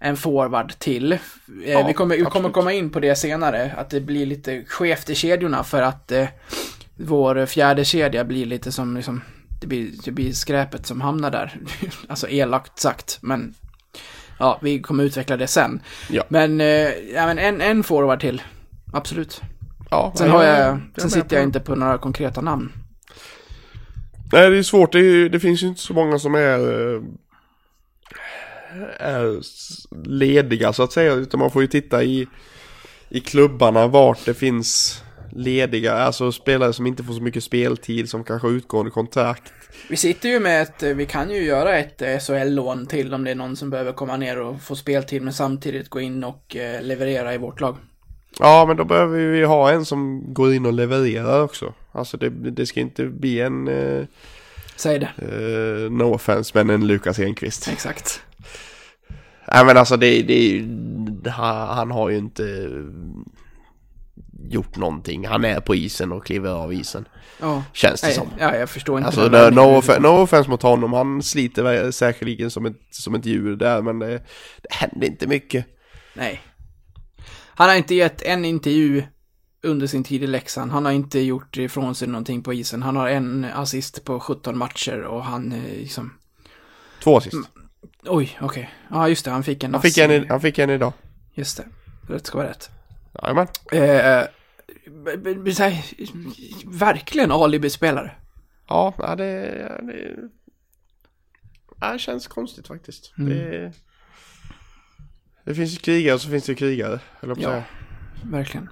[0.00, 1.12] en forward till.
[1.12, 1.18] Eh,
[1.66, 5.10] Ja, vi, kommer, vi kommer komma in på det senare, att det blir lite skevt
[5.10, 6.26] i kedjorna för att eh,
[6.96, 9.22] vår fjärde kedja blir lite som liksom,
[9.60, 11.56] det blir, det blir skräpet som hamnar där.
[12.08, 13.54] alltså elakt sagt, men
[14.38, 15.80] ja, vi kommer utveckla det sen.
[16.10, 16.24] Ja.
[16.28, 16.66] Men, eh,
[17.14, 18.42] ja, men en, en forward till,
[18.92, 19.40] absolut.
[19.90, 20.12] Ja.
[20.16, 22.72] Sen, har jag- jag, sen sitter jag inte på några konkreta namn.
[24.32, 24.92] Nej, det är svårt.
[24.92, 26.58] Det, är, det finns ju inte så många som är,
[26.94, 27.00] eh,
[30.04, 31.12] lediga så att säga.
[31.14, 32.28] Utan man får ju titta i,
[33.08, 35.02] i klubbarna vart det finns
[35.32, 39.52] lediga, alltså spelare som inte får så mycket speltid, som kanske har utgående kontrakt.
[39.90, 43.34] Vi sitter ju med ett, vi kan ju göra ett SHL-lån till om det är
[43.34, 47.34] någon som behöver komma ner och få speltid men samtidigt gå in och eh, leverera
[47.34, 47.76] i vårt lag.
[48.38, 51.74] Ja, men då behöver vi ha en som går in och levererar också.
[51.92, 54.04] Alltså det, det ska inte bli en, eh,
[54.76, 55.08] Säg det.
[55.18, 57.68] eh, no offense, men en Lukas Enqvist.
[57.68, 58.22] Exakt.
[59.54, 62.68] Nej men alltså det, det han, har ju inte
[64.48, 65.26] gjort någonting.
[65.26, 67.08] Han är på isen och kliver av isen.
[67.40, 67.64] Ja.
[67.72, 68.28] Känns det Nej, som.
[68.38, 69.06] ja, jag förstår inte.
[69.06, 73.26] Alltså den no, off- no offense mot honom, han sliter säkerligen som ett, som ett
[73.26, 74.08] djur där men det,
[74.62, 75.66] det händer inte mycket.
[76.14, 76.40] Nej.
[77.54, 79.02] Han har inte gett en intervju
[79.62, 80.70] under sin tid i Leksand.
[80.72, 82.82] Han har inte gjort ifrån sig någonting på isen.
[82.82, 86.12] Han har en assist på 17 matcher och han eh, liksom...
[87.02, 87.36] Två assist.
[88.06, 88.70] Oj, okej.
[88.90, 89.30] Ja, just det.
[89.30, 90.92] Han fick en Han fick, en, i- han fick en idag.
[91.34, 91.64] Just det.
[92.12, 92.70] Rätt ska vara rätt.
[93.22, 93.46] Jajamän.
[93.72, 94.24] Eh,
[95.58, 95.84] här,
[96.78, 98.10] verkligen alibi-spelare.
[98.68, 99.24] Ja, det,
[99.68, 100.16] ja, det,
[101.92, 103.12] det känns konstigt faktiskt.
[103.18, 103.30] Mm.
[103.30, 103.72] Det,
[105.44, 107.48] det finns ju krigare så finns det krigare, jag på Ja.
[107.50, 107.64] säga.
[108.24, 108.68] Verkligen.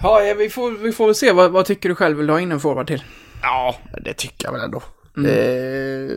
[0.00, 1.32] Ja, vi får, vi får väl se.
[1.32, 2.16] Vad, vad tycker du själv?
[2.16, 3.02] Vill du ha in en forward till?
[3.42, 4.82] Ja, det tycker jag väl ändå.
[5.16, 5.30] Mm.
[5.30, 6.16] Eh,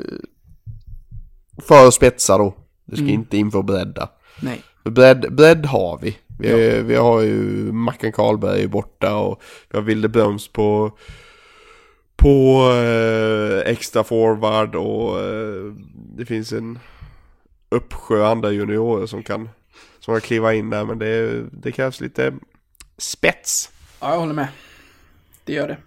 [1.60, 2.54] för spetsa då.
[2.86, 3.14] Det ska Mm.
[3.14, 4.10] inte in för bredda.
[4.42, 4.62] Nej.
[4.84, 6.18] Bredd, bredd har vi.
[6.40, 10.92] Vi, vi har ju Mackan Karlberg borta och vi har Wilde Bröms på
[12.16, 15.74] på eh, extra forward och eh,
[16.18, 16.80] det finns en
[17.70, 19.50] uppsjö andra juniorer som kan
[20.00, 22.34] som kan kliva in där men det, det krävs lite
[22.98, 23.70] spets.
[24.00, 24.48] Ja, jag håller med.
[25.44, 25.78] Det gör det.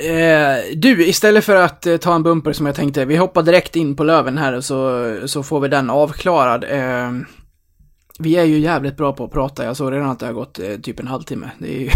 [0.00, 3.76] Eh, du, istället för att eh, ta en bumper som jag tänkte, vi hoppar direkt
[3.76, 6.64] in på Löven här och så, så får vi den avklarad.
[6.64, 7.10] Eh,
[8.18, 10.58] vi är ju jävligt bra på att prata, jag såg redan att det har gått
[10.58, 11.50] eh, typ en halvtimme.
[11.58, 11.90] Det är ju...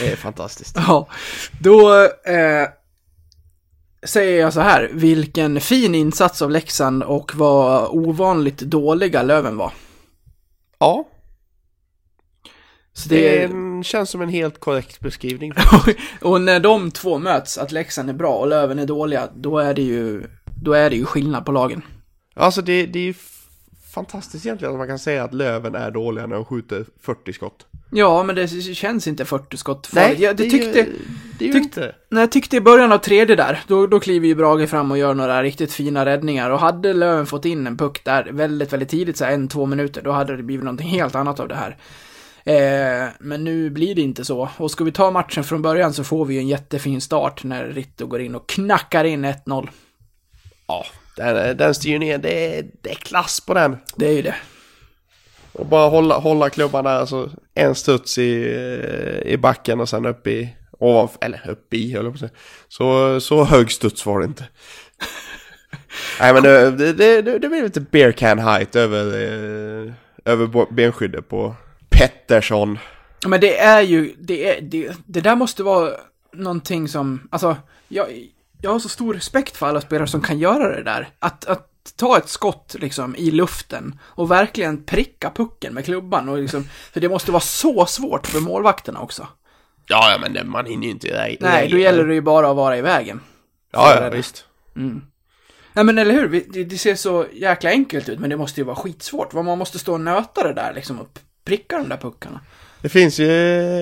[0.00, 0.76] Det är fantastiskt.
[0.86, 1.08] Ja,
[1.60, 2.68] då eh,
[4.06, 4.90] säger jag så här.
[4.92, 9.72] Vilken fin insats av Leksand och vad ovanligt dåliga Löven var.
[10.78, 11.04] Ja,
[12.98, 15.52] Så det det, känns som en helt korrekt beskrivning.
[16.20, 19.74] och när de två möts, att Leksand är bra och Löven är dåliga, då är
[19.74, 20.22] det ju,
[20.62, 21.82] då är det ju skillnad på lagen.
[22.34, 23.14] Alltså det, det är ju
[23.94, 27.66] fantastiskt egentligen att man kan säga att Löven är dåliga när de skjuter 40 skott.
[27.90, 30.18] Ja, men det känns inte 40 skott farligt.
[30.18, 30.94] jag, det är tyckte, ju,
[31.38, 31.94] det är ju tyck- inte.
[32.10, 34.98] när jag tyckte i början av tredje där, då, då kliver ju Brage fram och
[34.98, 36.50] gör några riktigt fina räddningar.
[36.50, 39.66] Och hade Löven fått in en puck där väldigt, väldigt tidigt, så här en, två
[39.66, 41.76] minuter, då hade det blivit någonting helt annat av det här.
[42.48, 44.48] Eh, men nu blir det inte så.
[44.56, 47.64] Och ska vi ta matchen från början så får vi ju en jättefin start när
[47.64, 49.68] Ritto går in och knackar in 1-0.
[50.66, 53.76] Ja, den, den styrningen, det är, det är klass på den.
[53.96, 54.34] Det är ju det.
[55.52, 58.32] Och bara hålla, hålla klubban där, alltså en studs i,
[59.24, 62.40] i backen och sen upp i, ovanför, eller upp i, höll jag på att säga.
[62.68, 64.44] Så, så hög studs var det inte.
[66.20, 69.92] Nej men det, det, det, det, blev lite bear can height över, eh,
[70.24, 71.54] över benskyddet på
[71.98, 72.78] Pettersson.
[73.26, 75.92] Men det är ju, det, är, det, det där måste vara
[76.32, 77.56] någonting som, alltså,
[77.88, 78.06] jag,
[78.62, 81.08] jag har så stor respekt för alla spelare som kan göra det där.
[81.18, 86.38] Att, att ta ett skott liksom i luften och verkligen pricka pucken med klubban och
[86.38, 89.28] liksom, för det måste vara så svårt för målvakterna också.
[89.86, 92.50] Ja, ja men det, man hinner ju inte i Nej, då gäller det ju bara
[92.50, 93.20] att vara i vägen.
[93.72, 94.16] Ja, ja det.
[94.16, 94.44] visst.
[95.72, 98.64] Nej men eller hur, det, det ser så jäkla enkelt ut men det måste ju
[98.64, 99.32] vara skitsvårt.
[99.32, 102.40] Man måste stå och nöta det där liksom och pricka de där puckarna.
[102.82, 103.30] Det finns ju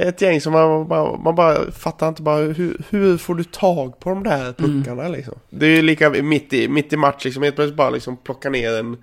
[0.03, 4.01] ett gäng som man, man, man bara fattar inte bara hur, hur får du tag
[4.01, 5.35] på de där puckarna liksom.
[5.51, 8.51] Det är ju lika mitt i, mitt i match liksom, helt plötsligt bara liksom plocka
[8.51, 8.97] ner en,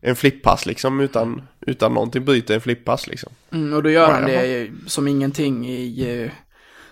[0.00, 3.32] en flippass liksom utan, utan någonting, bryta en flippass liksom.
[3.52, 6.30] Mm, och då gör Ja, han det som ingenting i eh,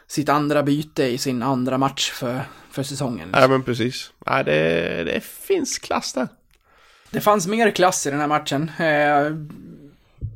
[0.07, 3.29] sitt andra byte i sin andra match för, för säsongen.
[3.33, 4.11] Nej men precis.
[4.27, 6.29] Nej det, det finns klass där.
[7.11, 8.71] Det fanns mer klass i den här matchen.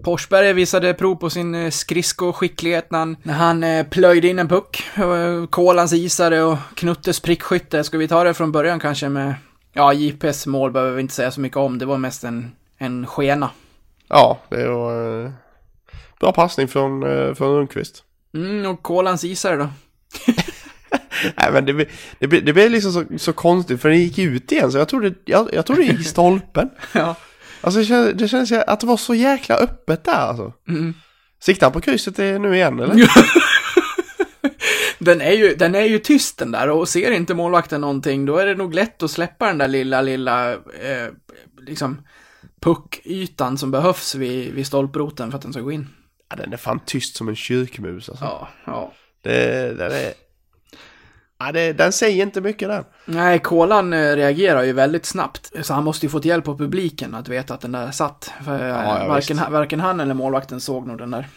[0.05, 4.49] Forsberg visade prov på sin eh, skridskoskicklighet när han, när han eh, plöjde in en
[4.49, 4.83] puck.
[4.97, 7.85] Eh, Kolans isare och Knuttes prickskytte.
[7.85, 9.35] Ska vi ta det från början kanske med...
[9.73, 11.79] Ja, JP's mål behöver vi inte säga så mycket om.
[11.79, 13.51] Det var mest en, en skena.
[14.09, 15.33] Ja, det var
[16.21, 17.01] bra passning från,
[17.35, 18.03] från Rundqvist.
[18.35, 19.69] Mm, och Kolans isare då?
[21.37, 24.19] Nej men det, blir- det, blir- det blev liksom så, så konstigt för den gick
[24.19, 26.71] ut igen så jag trodde, jag, jag trodde det gick i stolpen.
[26.93, 27.17] Ja.
[27.65, 30.53] Alltså det kändes, det kändes att det var så jäkla öppet där alltså.
[30.69, 30.95] Mm.
[31.41, 32.95] Siktar han på krysset nu igen eller?
[34.99, 38.37] Den är, ju, den är ju tyst den där och ser inte målvakten någonting, då
[38.37, 41.09] är det nog lätt att släppa den där lilla, lilla, eh,
[41.61, 42.07] liksom,
[42.61, 45.89] puckytan som behövs vid, vid stolproten för att den ska gå in.
[46.31, 48.25] Ja, den är fan tyst som en kyrkmus alltså.
[48.25, 48.93] Ja, ja.
[49.23, 50.13] Det, den är...
[51.39, 52.85] Ja, det, den säger inte mycket där.
[53.05, 57.15] Nej, Kolan eh, reagerar ju väldigt snabbt, så han måste ju fått hjälp av publiken
[57.15, 58.33] att veta att den där satt.
[58.45, 61.29] För eh, Ja, ja, varken, varken han eller målvakten såg nog den där.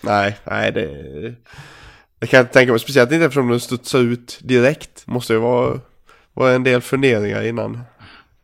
[0.00, 1.34] Nej, nej det...
[2.18, 5.06] Det kan jag inte tänka mig, speciellt inte eftersom den studsar ut direkt.
[5.06, 5.80] Måste ju vara,
[6.34, 7.80] vara en del funderingar innan,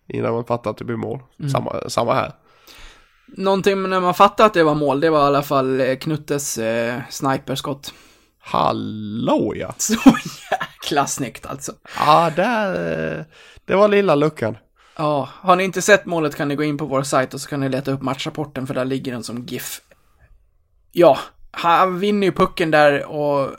[0.09, 1.21] innan man fattar att det blir mål.
[1.53, 2.33] Samma, samma här.
[3.27, 6.59] Någonting när man fattade att det var mål, det var i alla fall eh, Knuttes
[6.59, 7.95] eh, sniperskott.
[8.41, 9.75] Hallå ja!
[9.79, 9.95] Så
[10.87, 11.73] jäkla snyggt alltså.
[11.99, 13.25] Ja, där...
[13.65, 14.57] Det var lilla luckan.
[14.97, 17.49] Ja, har ni inte sett målet kan ni gå in på vår sajt och så
[17.49, 19.81] kan ni leta upp matchrapporten för där ligger den som GIF.
[20.93, 21.19] Ja,
[21.51, 23.51] han vinner ju pucken där och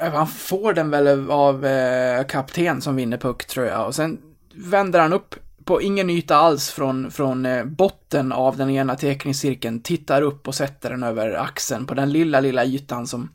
[0.00, 4.18] eh, han får den väl av eh, kapten som vinner puck tror jag och sen
[4.54, 9.82] vänder han upp på ingen yta alls från, från eh, botten av den ena teckningscirkeln,
[9.82, 13.28] tittar upp och sätter den över axeln på den lilla, lilla ytan som,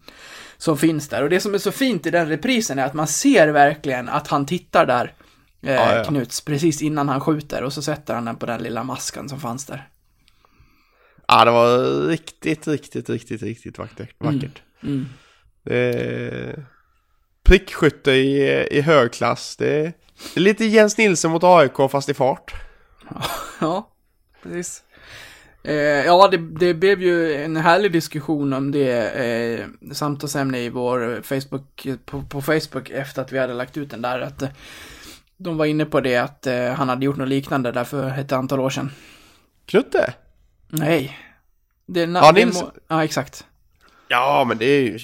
[0.64, 1.24] som finns där.
[1.24, 4.28] Och det som är så fint i den reprisen är att man ser verkligen att
[4.28, 5.14] han tittar där,
[5.62, 6.04] eh, Ja, ja.
[6.04, 9.40] Knuts, precis innan han skjuter och så sätter han den på den lilla maskan som
[9.40, 9.88] fanns där.
[11.28, 14.16] Ja, det var riktigt, riktigt, riktigt, riktigt vackert.
[14.18, 14.62] vackert.
[14.84, 15.06] Mm.
[15.64, 16.66] Det är
[17.44, 19.56] prickskytte i, i hög klass.
[19.58, 19.94] Det
[20.34, 22.54] det är lite Jens Nilsson mot AIK fast i fart.
[23.60, 23.92] Ja,
[24.44, 24.83] precis.
[25.64, 31.22] Eh, ja, det, det blev ju en härlig diskussion om det eh, samtalsämne i vår
[31.24, 34.20] Facebook, på, på Facebook efter att vi hade lagt ut den där.
[34.22, 34.50] Att eh,
[35.38, 38.32] de var inne på det att eh, han hade gjort något liknande där för ett
[38.32, 38.92] antal år sedan.
[39.66, 40.14] Knutte?
[40.68, 41.20] Nej.
[41.86, 43.46] Det, är Ja, Nils- må- Ja, exakt.
[44.08, 45.00] Ja, men det är ju...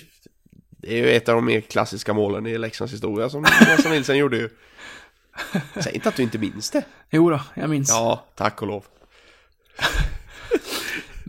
[0.82, 3.46] Det är ju ett av de mer klassiska målen i Leksands historia som
[3.90, 4.50] Nilsson gjorde ju.
[5.84, 6.84] Säg inte att du inte minns det.
[7.10, 7.90] Jo då, jag minns.
[7.90, 8.86] Ja, tack och lov.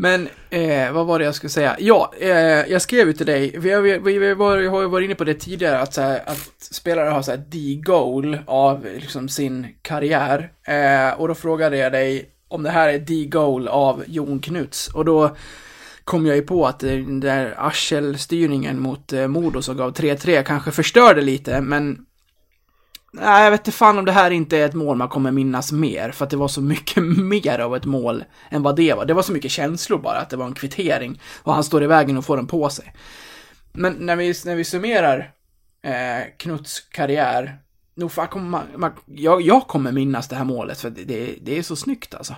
[0.00, 1.76] Men, eh, vad var det jag skulle säga?
[1.78, 2.30] Ja, eh,
[2.70, 5.14] jag skrev ju till dig, vi har, vi, vi var, jag har ju varit inne
[5.14, 9.66] på det tidigare, att, så här, att spelare har så här D-goal av liksom, sin
[9.82, 10.52] karriär.
[10.62, 14.88] Eh, och då frågade jag dig om det här är D-goal av Jon Knuts.
[14.88, 15.36] Och då
[16.04, 20.70] kom jag ju på att den där arselstyrningen mot eh, Modo som gav 3-3 kanske
[20.70, 21.98] förstörde lite, men
[23.12, 25.72] Nej, jag vet inte fan om det här inte är ett mål man kommer minnas
[25.72, 29.04] mer, för att det var så mycket mer av ett mål än vad det var.
[29.04, 31.86] Det var så mycket känslor bara, att det var en kvittering, och han står i
[31.86, 32.94] vägen och får den på sig.
[33.72, 35.30] Men när vi, när vi summerar
[35.84, 37.58] eh, Knuts karriär,
[37.94, 41.34] nog fan kommer man, man, jag, jag kommer minnas det här målet, för det, det,
[41.42, 42.34] det är så snyggt alltså.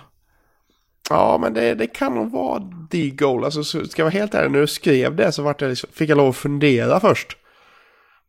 [1.09, 3.43] Ja, men det, det kan nog vara the goal.
[3.43, 6.09] Alltså, ska jag vara helt ärlig, när du skrev det så vart jag, liksom- fick
[6.09, 7.37] jag lov att fundera först.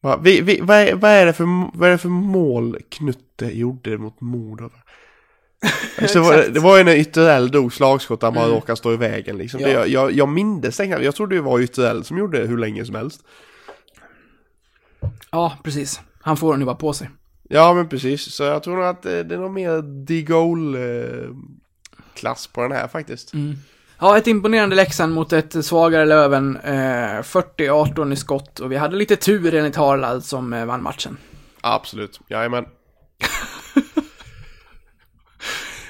[0.05, 3.47] Va, vi, vi, vad, är, vad, är det för, vad är det för mål Knutte
[3.59, 4.71] gjorde mot Modo?
[6.01, 6.55] Alltså, det, var, Exakt.
[6.55, 8.55] det var ju när Ytterell drog slagskott där man Mm.
[8.55, 9.37] råkade stå i vägen.
[9.39, 9.61] Liksom.
[9.61, 9.67] Ja.
[9.67, 10.85] Det, jag, jag, jag mindes det.
[10.85, 13.21] Jag trodde det var Ytterell som gjorde det hur länge som helst.
[15.31, 16.01] Ja, precis.
[16.21, 17.11] Han får den ju bara på sig.
[17.49, 18.23] Ja, men precis.
[18.35, 21.29] Så jag tror nog att eh, det är nog mer goal eh,
[22.15, 23.35] klass på den här faktiskt.
[23.35, 23.55] Mm.
[24.05, 26.57] Ja, ett imponerande Leksand mot ett svagare Löven.
[26.57, 26.71] Eh,
[27.23, 31.17] 40-18 i skott och vi hade lite tur enligt Harald som eh, vann matchen.
[31.61, 32.65] Absolut, jajamän.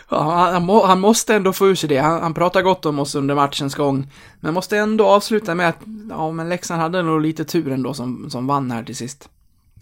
[0.09, 1.99] Ja, han, han, må, han måste ändå få ur sig det.
[1.99, 4.13] Han, han pratar gott om oss under matchens gång.
[4.41, 5.79] Men måste ändå avsluta med att,
[6.11, 9.29] ja men Leksand hade nog lite tur ändå som, som vann här till sist.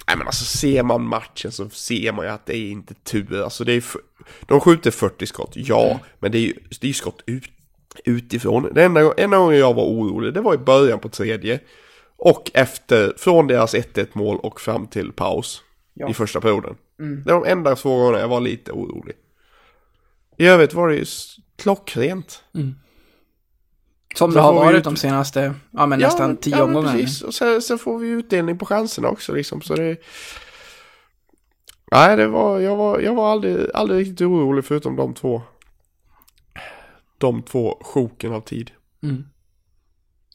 [0.06, 3.42] Nej men alltså ser man matchen så ser man ju att det är inte tur.
[3.42, 3.84] Alltså det är
[4.40, 6.00] de skjuter 40 skott, ja.
[6.20, 7.44] Men det är ju det är skott ut,
[8.04, 8.68] utifrån.
[8.74, 11.60] Det enda, enda gången jag var orolig, det var i början på tredje.
[12.16, 15.62] Och efter, från deras 1-1 mål och fram till paus.
[15.94, 16.08] Ja.
[16.08, 16.74] I första perioden.
[17.24, 19.14] Det var de enda två gångerna jag var lite orolig.
[20.36, 21.04] I övrigt var det ju
[21.56, 22.42] klockrent.
[24.14, 26.92] Som Så det har varit ut- de senaste, ja men nästan tio ja, men omgångar.
[26.98, 27.22] precis.
[27.22, 29.60] Och sen, sen får vi utdelning på chanserna också liksom.
[29.62, 29.96] Så det...
[31.92, 35.42] Nej, det var, jag var, jag var aldrig, aldrig riktigt orolig förutom de två.
[37.22, 38.70] De två sjoken av tid.
[39.02, 39.24] Mm.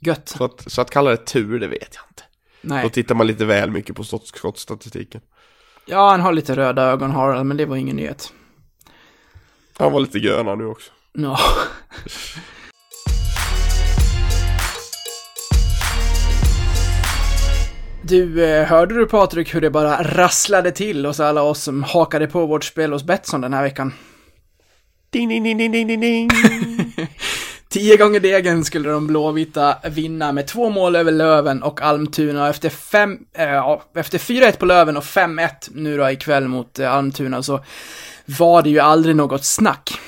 [0.01, 0.29] Gött.
[0.29, 2.23] Så att, så att kalla det tur, det vet jag inte.
[2.61, 2.89] Då Nej.
[2.89, 5.21] tittar man lite väl mycket på skott- skottstatistiken.
[5.85, 8.33] Ja, han har lite röda ögon Harald, men det var ingen nyhet.
[9.77, 10.91] Han var lite gröna nu också.
[11.13, 11.39] Ja.
[18.03, 22.27] Du, eh, hörde du Patrik hur det bara rasslade till hos alla oss som hakade
[22.27, 23.93] på vårt spel hos Betsson den här veckan?
[25.09, 26.29] Ding, ding, ding, ding, ding, ding, ding.
[27.69, 32.69] Tio gånger degen skulle de blåvita vinna med två mål över Löven och Almtuna efter
[32.69, 37.63] fem, ja, efter 4-1 på Löven och 5-1 nu då ikväll mot eh, Almtuna så
[38.25, 39.99] var det ju aldrig något snack.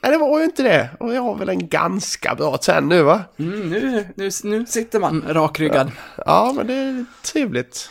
[0.00, 0.90] Nej, det var ju inte det.
[1.00, 3.24] Och jag har väl en ganska bra trend nu va?
[3.38, 5.90] Mm, nu, nu, nu sitter man rakryggad.
[6.26, 7.90] Ja, men det är trevligt.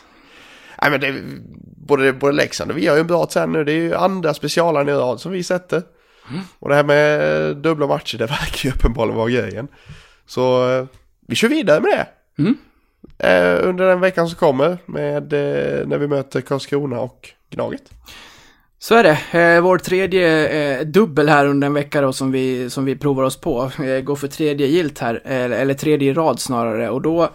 [0.81, 1.15] Nej, men det
[1.87, 3.63] både, både Leksand och vi har ju en bra trend nu.
[3.63, 5.83] Det är ju andra specialaren i rad som vi sätter.
[6.59, 9.67] Och det här med dubbla matcher, det verkar ju uppenbarligen vara grejen.
[10.25, 10.85] Så eh,
[11.27, 12.07] vi kör vidare med det.
[12.43, 12.57] Mm.
[13.19, 17.91] Eh, under den veckan som kommer med eh, när vi möter Karlskrona och Gnaget.
[18.79, 19.39] Så är det.
[19.39, 23.41] Eh, vår tredje dubbel här under en vecka då som vi, som vi provar oss
[23.41, 23.71] på.
[24.03, 26.89] Går för tredje gilt här, eller, eller tredje rad snarare.
[26.89, 27.29] Och då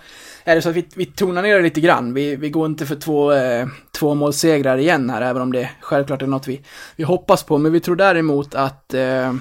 [0.45, 2.15] är det så att vi, vi tonar ner det lite grann.
[2.15, 6.23] Vi, vi går inte för två, eh, två målsegrar igen här, även om det självklart
[6.23, 6.63] är något vi,
[6.97, 7.59] vi hoppas på.
[7.59, 9.35] Men vi tror däremot att, eh,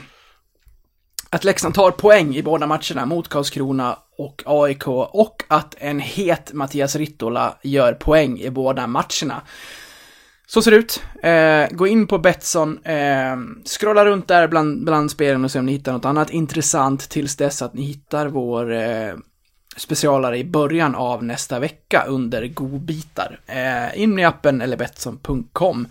[1.29, 4.87] att Leksand tar poäng i båda matcherna mot Karlskrona och AIK.
[4.87, 9.41] Och att en het Mattias Rittola gör poäng i båda matcherna.
[10.47, 11.03] Så ser det ut.
[11.23, 15.65] Eh, gå in på Betsson, eh, scrolla runt där bland, bland spelen och se om
[15.65, 19.13] ni hittar något annat intressant tills dess att ni hittar vår eh,
[19.81, 23.39] specialare i början av nästa vecka under godbitar.
[23.45, 25.87] Eh, in i appen eller Betsson.com.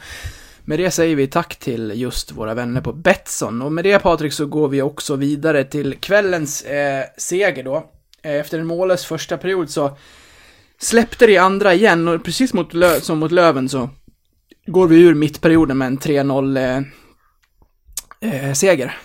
[0.64, 3.62] Med det säger vi tack till just våra vänner på Betsson.
[3.62, 7.76] Och med det Patrik så går vi också vidare till kvällens eh, seger då.
[8.22, 9.97] Eh, efter en mållös första period så
[10.78, 13.91] släppte det i andra igen och precis mot Lö- som mot Löven så
[14.66, 16.57] går vi ur mittperioden med en 3-0
[18.20, 18.99] eh, eh, seger.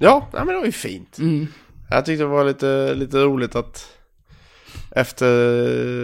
[0.00, 1.18] Ja, men det var ju fint.
[1.18, 1.46] Mm.
[1.90, 3.92] Jag tyckte det var lite, lite roligt att
[4.90, 5.26] efter,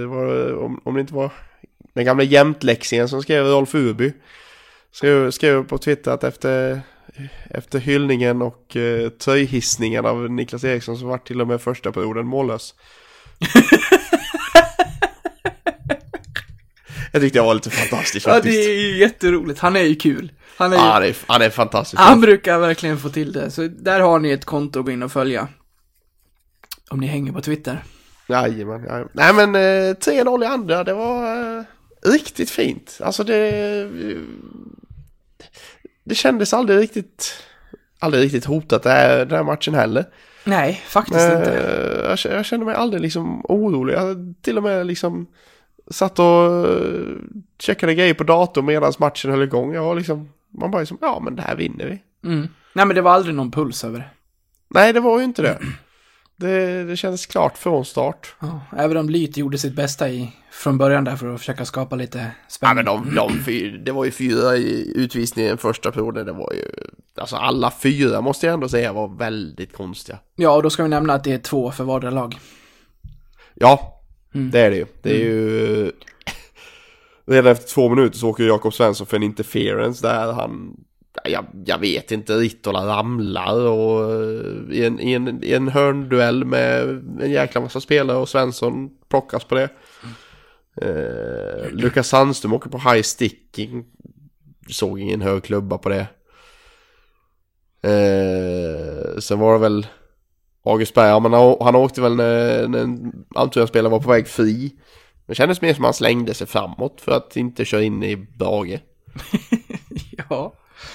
[0.08, 1.30] det- om, om det inte var
[1.94, 4.12] den gamla jämtläxingen som skrev Rolf Urby.
[4.92, 6.80] Skrev, skrev på Twitter att efter,
[7.50, 12.26] efter hyllningen och eh, tröjhissningen av Niklas Eriksson så var till och med första perioden
[12.26, 12.74] mållös.
[17.12, 18.54] Jag tyckte jag var lite fantastisk Ja, faktiskt.
[18.68, 19.60] det är ju jätteroligt.
[19.60, 20.32] Han är ju kul.
[20.56, 20.82] Han är ju...
[20.82, 22.02] Ja, han är, han är fantastisk.
[22.02, 23.50] Han brukar verkligen få till det.
[23.50, 25.48] Så där har ni ett konto att gå in och följa.
[26.92, 27.84] Om ni hänger på Twitter.
[28.28, 29.08] Jajamän, jajamän.
[29.12, 31.64] Nej men eh, 3-0 i andra, det var eh,
[32.12, 32.98] riktigt fint.
[33.04, 33.88] Alltså det...
[36.04, 37.34] Det kändes aldrig riktigt...
[37.98, 40.04] Aldrig riktigt hotat det här, den här matchen heller.
[40.44, 41.50] Nej, faktiskt Eh, inte.
[42.08, 43.94] jag, kände- jag kände mig aldrig liksom orolig.
[43.94, 45.26] Jag till och med liksom
[45.90, 47.16] satt och eh,
[47.58, 49.74] checkade grejer på datorn medan matchen höll igång.
[49.74, 50.28] Jag var liksom...
[50.58, 52.28] Man bara liksom, ja men det här vinner vi.
[52.28, 52.48] Mm.
[52.72, 54.08] Nej, men det var aldrig någon puls över det.
[54.68, 55.58] Nej, det var ju inte det.
[56.36, 58.34] Det, det kändes klart från start.
[58.40, 61.96] Ja, även om Lyt gjorde sitt bästa i, från början där för att försöka skapa
[61.96, 62.74] lite Ja spänning.
[62.76, 66.64] men de, de fyra, det var ju fyra i utvisningen första perioden, det var ju,
[67.20, 70.18] alltså alla fyra måste jag ändå säga var väldigt konstiga.
[70.36, 72.38] Ja, och då ska vi nämna att det är två för vardera lag.
[73.54, 73.98] Ja,
[74.34, 74.50] Mm.
[74.50, 74.86] det är det ju.
[75.02, 75.92] Det är ju,
[77.26, 80.76] redan efter två minuter så åker Jakob Svensson för en interference där han,
[81.24, 86.44] jag, jag vet inte, Rittola ramlar och eh, i en, i, en, i en hörnduell
[86.44, 86.88] med
[87.20, 89.68] en jäkla massa spelare och Svensson plockas på det.
[90.82, 93.84] Eh, Lukas Sandström åker på high sticking.
[94.68, 96.06] Såg ingen hög klubba på det.
[97.82, 99.86] Eh, Sen var det väl
[100.64, 104.28] August Berg, ja, men han, han åkte väl när, när en Almtuna-spelare var på väg
[104.28, 104.72] fri.
[105.26, 108.16] Det kändes mer som att han slängde sig framåt för att inte köra in i
[108.16, 108.80] Brage.
[110.28, 110.54] Ja.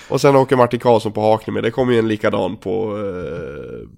[0.10, 1.64] Och sen åker Martin Karlsson på hakning med.
[1.64, 3.90] Det kom ju en likadan på, eh,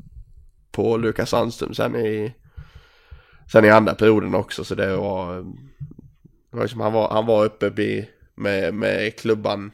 [0.71, 2.33] på Lukas Sandström sen i,
[3.51, 4.63] sen i andra perioden också.
[4.63, 5.45] Så det var,
[6.51, 9.71] var liksom, han, var, han var uppe vid, med, med klubban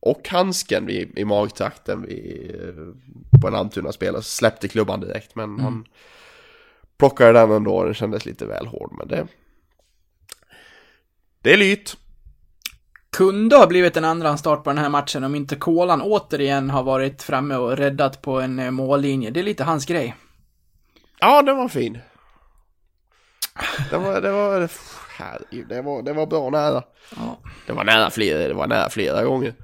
[0.00, 4.22] och handsken vid, i magtrakten vid, eh, på en Almtuna-spelare.
[4.22, 5.84] Släppte klubban direkt men han
[6.98, 7.84] plockade den ändå.
[7.84, 9.26] Den kändes lite väl hård men det,
[11.42, 11.96] det är lyt.
[13.16, 16.82] Kunde ha blivit en andra start på den här matchen om inte Kolan återigen har
[16.82, 19.30] varit framme och räddat på en eh, mållinje.
[19.30, 20.16] Det är lite hans grej.
[21.20, 21.98] Ja, den var fin.
[23.90, 24.60] Det var, det var,
[25.68, 26.82] det var, det var bra nära.
[27.16, 27.38] Ja.
[27.66, 29.54] Det var nära flera, det var nära flera gånger.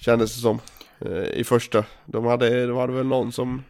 [0.00, 0.60] Kändes det som.
[1.00, 1.84] eh, I första.
[2.06, 3.62] De hade, de hade väl någon som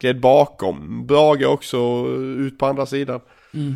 [0.00, 1.06] gled bakom.
[1.06, 3.20] Brage också ut på andra sidan.
[3.54, 3.74] Mm.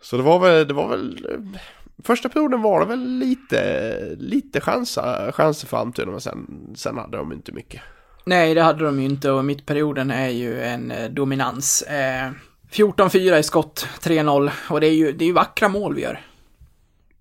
[0.00, 1.60] Så det var väl, det var väl, eh,
[2.04, 7.16] första perioden var det väl lite, lite chanser, chanser för Almtuna men sen, sen hade
[7.16, 7.80] de inte mycket.
[8.24, 11.82] Nej, det hade de ju inte och mittperioden är ju en eh, dominans.
[11.82, 12.30] Eh,
[12.72, 16.20] 14-4 i skott, 3-0 och det är ju, det är ju vackra mål vi gör.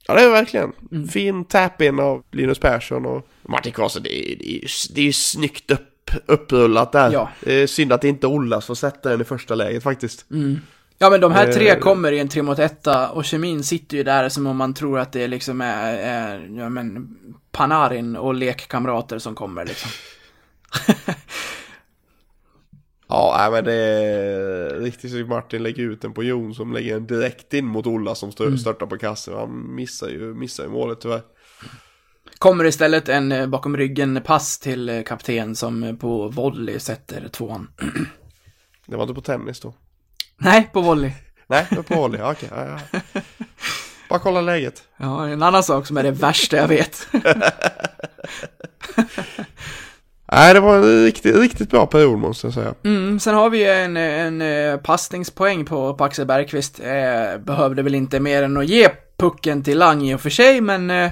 [0.07, 0.74] Ja det är verkligen.
[1.09, 4.03] Fin tap-in av Linus Persson och Martin Karlsson.
[4.03, 7.11] Det är, det är, det är ju snyggt upp, upprullat där.
[7.11, 7.30] Ja.
[7.45, 10.26] Är synd att inte Ollas får sätta den i första läget faktiskt.
[11.02, 11.80] Ja men de här tre Eh.
[11.80, 14.99] kommer i en 3 mot 1 och kemin sitter ju där som om man tror
[14.99, 17.16] att det liksom är, är ja men,
[17.52, 19.91] Panarin och lekkamrater som kommer liksom.
[23.08, 27.08] Ja, men det är riktigt så Martin lägger ut den på Jon som lägger den
[27.08, 29.34] direkt in mot Ola som stör, störtar på kassen.
[29.34, 31.22] Han missar ju, missar ju målet tyvärr.
[32.38, 37.68] Kommer istället en eh, bakom ryggen pass till eh, kapten som på volley sätter tvåan.
[38.88, 39.74] Det var inte på tennis då.
[40.43, 41.11] Nej, på volley.
[41.47, 42.19] Nej, det var på volley.
[42.21, 42.99] Ja, Okej, ja, ja.
[44.09, 44.83] Bara kolla läget.
[44.97, 47.07] Ja, en annan sak som är det värsta jag vet.
[50.33, 52.73] Nej, det var en riktigt, riktigt bra period måste jag säga.
[52.83, 56.79] Mm, sen har vi en, en, eh, passningspoäng på, på Axel Bergqvist.
[56.79, 60.61] Eh, behövde väl inte mer än att ge pucken till Lang i och för sig,
[60.61, 61.11] men eh,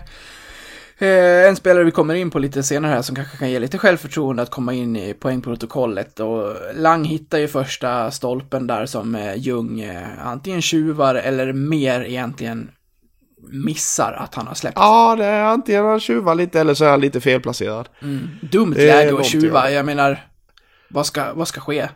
[1.06, 4.42] en spelare vi kommer in på lite senare här som kanske kan ge lite självförtroende
[4.42, 6.20] att komma in i poängprotokollet.
[6.20, 12.02] Och Lang hittar ju första stolpen där som eh, Ljung eh, antingen tjuvar eller mer
[12.02, 12.72] egentligen
[13.52, 14.78] missar att han har släppt.
[14.78, 17.90] Ja, det är antingen han tjuvar lite eller så är han lite felplacerad.
[18.42, 19.76] Dumt det är läge att tjuva, ja.
[19.76, 20.26] jag menar,
[20.90, 21.90] vad ska, vad ska ske?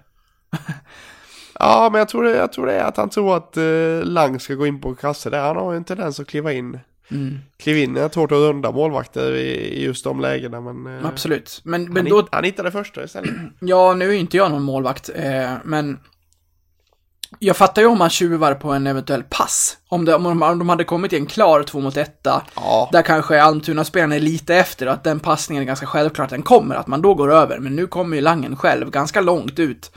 [1.60, 4.40] Ja, men jag tror det, jag tror det är att han tror att eh, Lang
[4.40, 5.42] ska gå in på kasse där.
[5.42, 6.80] Han har ju en tendens att kliva in.
[7.14, 7.40] Mm.
[7.66, 10.98] In är svårt att runda målvakter i, i just de lägena, men...
[11.00, 11.62] Eh, Absolut.
[11.64, 13.30] Men, men han, då, han hittade första istället.
[13.60, 16.00] Ja, nu är inte jag någon målvakt, eh, men
[17.40, 19.78] jag fattar ju om man tjuvar på en eventuell pass.
[19.88, 22.90] Om, det, om, de, om de hade kommit i en klar två mot etta, Ja.
[22.92, 26.42] där kanske Almtuna-spelaren är lite efter och att den passningen är ganska självklart att den
[26.42, 27.60] kommer, att man då går över.
[27.60, 29.92] Men nu kommer ju Langen själv ganska långt ut.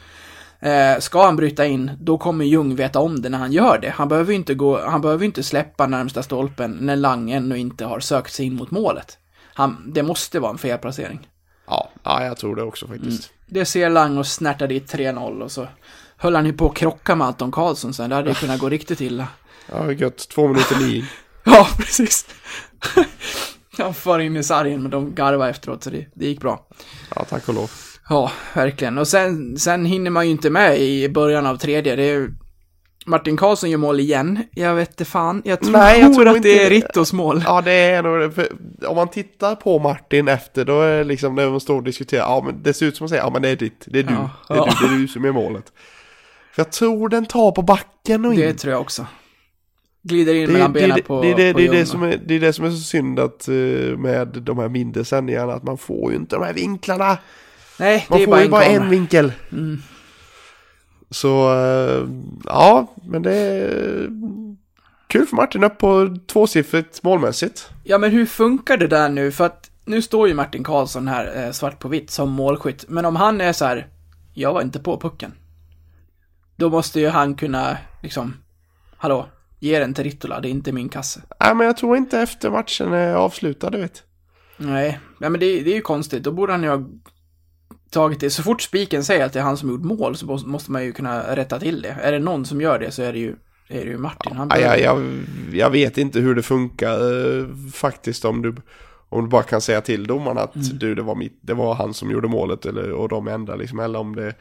[0.60, 3.90] Eh, ska han bryta in, då kommer Ljung veta om det när han gör det.
[3.90, 8.00] Han behöver inte, gå, han behöver inte släppa närmsta stolpen när Lang ännu inte har
[8.00, 9.18] sökt sig in mot målet.
[9.54, 11.28] Han, det måste vara en felplacering.
[11.66, 13.30] Ja, ja, jag tror det också faktiskt.
[13.46, 15.68] Det ser Lang och snärtar dit 3-0 och så
[16.16, 18.10] höll han ju på att krocka med Anton Karlsson sen.
[18.10, 19.28] Det hade ju kunnat gå riktigt illa.
[19.70, 20.28] Ja, gött.
[20.28, 21.04] Två minuter nio.
[21.48, 22.26] Ja, precis.
[23.78, 26.66] Han far in i sargen, men de garvade efteråt, så det, det gick bra.
[27.14, 27.70] Ja, tack och lov.
[28.08, 28.98] Ja, verkligen.
[28.98, 31.96] Och sen, sen hinner man ju inte med i början av tredje.
[31.96, 32.30] Det är ju...
[33.08, 34.42] Martin Karlsson gör mål igen.
[34.52, 35.42] Jag vet inte fan.
[35.44, 37.42] Jag tror, Nej, jag tror att inte- det är Rittos mål.
[37.46, 38.30] Ja, det är nog det.
[38.30, 38.48] För
[38.86, 42.20] Om man tittar på Martin efter, då är det liksom när de står och diskuterar,
[42.22, 44.02] ja men det ser ut som att säga, ja men det är ditt, det är
[44.02, 44.30] du, Ja.
[44.48, 44.68] det, är Ja.
[44.80, 45.72] du det är du som är målet.
[46.54, 48.40] För jag tror den tar på backen och in.
[48.40, 49.06] Det tror jag också.
[50.02, 52.34] Glider in Det, mellan det, benen det, på det, det, på det, som är, det
[52.34, 53.54] är det som är så synd att, eh,
[53.98, 57.18] med de här mindre sändningarna, att man får ju inte de här vinklarna.
[57.78, 58.82] Nej, Man det är får bara ju en bara kamera.
[58.84, 59.32] en vinkel.
[59.52, 59.82] Mm.
[61.10, 62.08] Så, eh,
[62.44, 64.08] ja, men det är
[65.06, 67.70] kul för Martin upp på tvåsiffrigt målmässigt.
[67.84, 69.32] Ja, men hur funkar det där nu?
[69.32, 72.84] För att nu står ju Martin Karlsson här eh, svart på vitt som målskytt.
[72.88, 73.86] Men om han är så här,
[74.34, 75.32] jag var inte på pucken.
[76.56, 78.34] Då måste ju han kunna, liksom,
[78.96, 79.26] hallå,
[79.60, 81.20] ge den till Rittola, det är inte min kasse.
[81.40, 84.02] Nej, men jag tror inte efter matchen är avslutad, du vet.
[84.56, 86.22] Nej, ja, men det, det är ju konstigt.
[86.22, 86.84] Då borde han ju ha
[87.90, 88.30] tagit det.
[88.30, 90.92] Så fort spiken säger att det är han som gjort mål så måste- man ju
[90.92, 91.96] kunna rätta till det.
[92.02, 93.34] Är det någon som gör det så är det ju,
[93.68, 94.36] är det ju Martin.
[94.36, 95.02] Han Ja, jag, jag,
[95.52, 96.94] jag vet inte hur det funkar
[97.38, 98.54] eh, faktiskt om du,
[99.08, 101.94] om du bara kan säga till domarna att du, det var, mitt, det var han
[101.94, 104.34] som gjorde målet eller, och de ändrar liksom, eller om det...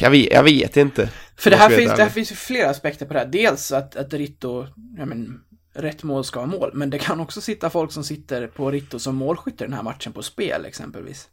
[0.00, 1.10] Jag vet, jag vet inte.
[1.36, 3.26] För det här, finns, det här finns ju flera aspekter på det här.
[3.26, 4.66] Dels att, att Ritto,
[4.98, 5.40] ja men,
[5.74, 6.70] rätt mål ska vara mål.
[6.74, 9.82] Men det kan också sitta folk som sitter på Ritto som målskytt i den här
[9.82, 11.28] matchen på spel exempelvis.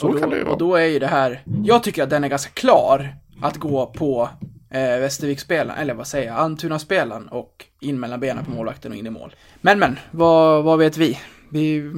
[0.00, 0.52] Så och då, kan det ju vara.
[0.52, 3.86] Och då är ju det här, jag tycker att den är ganska klar att gå
[3.86, 4.28] på
[4.70, 9.06] eh, Västervik-spelaren, eller vad säger jag, Almtuna-spelaren och in mellan benen på målvakten och in
[9.06, 9.34] i mål.
[9.60, 11.18] Men men, vad, vad vet vi?
[11.50, 11.92] Vi,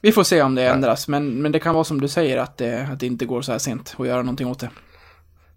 [0.00, 2.56] vi får se om det ändras, men, men det kan vara som du säger att
[2.56, 4.70] det, att det inte går så här sent att göra någonting åt det.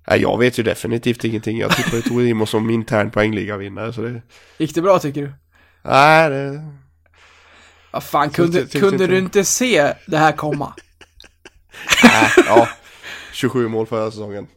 [0.07, 1.57] Nej, jag vet ju definitivt ingenting.
[1.57, 4.21] Jag tippar ju Torimo som intern poängligavinnare så det...
[4.57, 5.33] Gick det bra tycker du?
[5.81, 6.71] Nej, det...
[7.91, 10.73] Vad fan, kunde, kunde du inte se det här komma?
[12.45, 12.67] Ja.
[13.31, 14.47] 27 mål förra säsongen.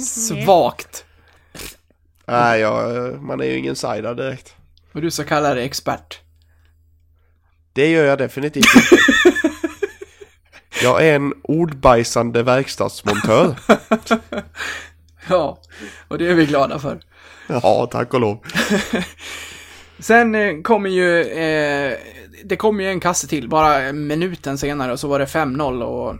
[0.00, 1.04] Svagt.
[2.26, 4.54] Nej, jag, man är ju ingen insider direkt.
[4.92, 6.20] Och du så kallar dig expert.
[7.72, 8.96] Det gör jag definitivt inte.
[10.82, 13.54] Jag är en ordbajsande verkstadsmontör.
[15.28, 15.58] Ja,
[16.08, 17.00] och det är vi glada för.
[17.46, 18.38] Ja, tack och lov.
[19.98, 21.98] Sen eh, kommer ju, eh,
[22.44, 26.16] det kommer ju en kasse till, bara minuten senare, och så var det 5-0 och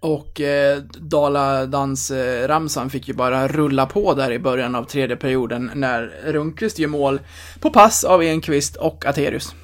[0.00, 6.02] och eh, Dala-dans-ramsan fick ju bara rulla på där i början av tredje perioden när
[6.24, 7.20] Rundqvist gör mål
[7.60, 9.54] på pass av Enqvist och Aterius.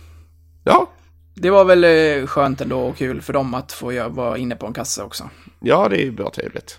[0.64, 0.90] Ja,
[1.34, 4.66] Det var väl eh, skönt ändå och kul för dem att få vara inne på
[4.66, 5.30] en kasse också.
[5.61, 6.78] ja det är bra trevligt.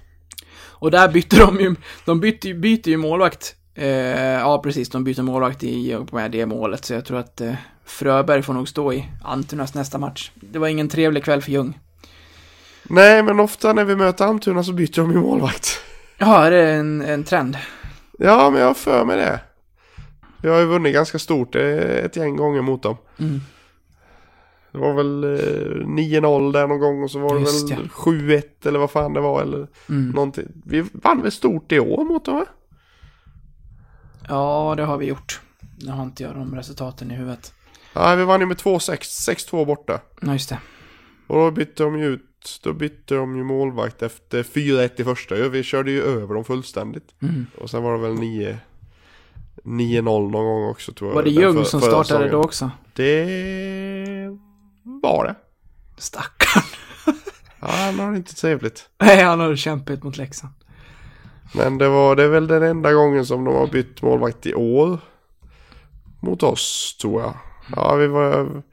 [0.55, 3.55] Och där bytte de ju, de bytte, ju- byter ju målvakt.
[3.75, 3.87] Eh,
[4.39, 7.53] ja, precis, de byter målvakt i och med det målet, så jag tror att eh,
[7.85, 10.31] Fröberg får nog stå i Antunas nästa match.
[10.35, 11.79] Det var ingen trevlig kväll för Ljung.
[12.83, 15.67] Nej, men ofta när vi möter Almtuna så byter de ju målvakt.
[16.17, 17.57] Ja, är det en, en trend?
[18.19, 19.39] Ja, men jag har för mig det.
[20.41, 22.97] Vi har ju vunnit ganska stort eh, ett gäng gånger mot dem.
[23.19, 23.39] Mm.
[24.71, 28.41] Det var väl eh, 9-0 där någon gång och så var det Just väl 7-1
[28.65, 30.09] eller vad fan det var eller Mm.
[30.09, 30.47] någonting.
[30.65, 32.45] Vi vann väl stort i år mot dem va?
[34.27, 35.41] Ja, det har vi gjort.
[35.81, 37.53] Nu har inte jag de resultaten i huvudet.
[37.93, 38.97] Ja, vi vann ju med 2-6,
[39.51, 39.99] 6-2 borta.
[40.21, 40.59] Ja, just det.
[41.27, 45.35] Och då bytte de ju ut, då bytte de ju målvakt efter 4-1 i första.
[45.35, 47.15] Vi körde ju över dem fullständigt.
[47.21, 47.45] Mm.
[47.57, 48.57] Och sen var det väl 9
[49.63, 51.15] 9-0 någon gång också tror jag.
[51.15, 52.31] Var det Ljung för- som startade säsongen.
[52.31, 52.71] då också?
[52.93, 54.37] Det
[54.83, 55.35] var det.
[55.97, 56.63] Stackarn.
[57.59, 58.89] Ja, han har det inte trevligt.
[59.01, 60.53] Nej, han har kämpat mot Leksand.
[61.55, 64.53] Men det var det är väl den enda gången som de har bytt målvakt i
[64.53, 64.99] år.
[66.21, 67.33] Mot oss tror jag.
[67.75, 68.63] Ja, vi var...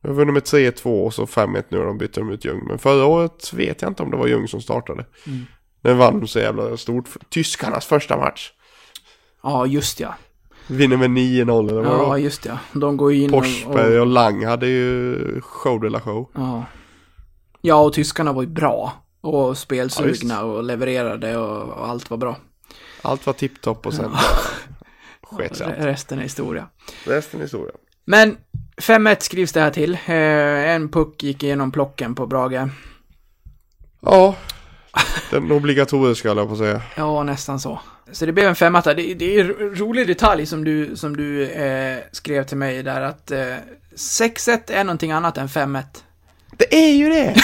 [0.00, 2.66] Vi har vunnit med 3-2 och så 5-1 nu och de bytte de ut Ljung.
[2.66, 5.06] Men förra året vet jag inte om det var Ljung som startade.
[5.26, 5.46] Mm.
[5.80, 7.08] Den vann så jävla stort.
[7.30, 8.52] Tyskarnas första match.
[9.42, 10.14] Ja, just ja.
[10.66, 12.58] Vinner med 9-0 eller vad Ja, just ja.
[12.72, 13.44] De går ju in och...
[13.44, 16.30] Forsberg och Lang hade ju show de la show.
[16.34, 16.64] Ja.
[17.60, 18.92] Ja, och tyskarna var ju bra.
[19.26, 22.36] Och Ja, spelsugna och levererade och, och allt var bra.
[23.02, 24.10] Allt var tipptopp och sen
[25.22, 25.74] sket sig.
[25.78, 26.68] Resten är historia.
[27.04, 27.72] Resten är historia.
[28.04, 28.36] Men
[28.76, 29.92] 5-1 skrivs det här till.
[29.94, 32.68] Eh, en puck gick igenom plocken på Brage.
[34.00, 34.34] Ja,
[35.30, 36.82] den obligatoriska höll jag på att säga.
[36.96, 37.80] Ja, nästan så.
[38.12, 38.94] Så det blev en femmatta.
[38.94, 43.00] Det, det är en rolig detalj som du, som du eh, skrev till mig där
[43.00, 43.54] att eh,
[43.96, 45.82] 6-1 är någonting annat än 5-1.
[46.56, 47.34] Det är ju det!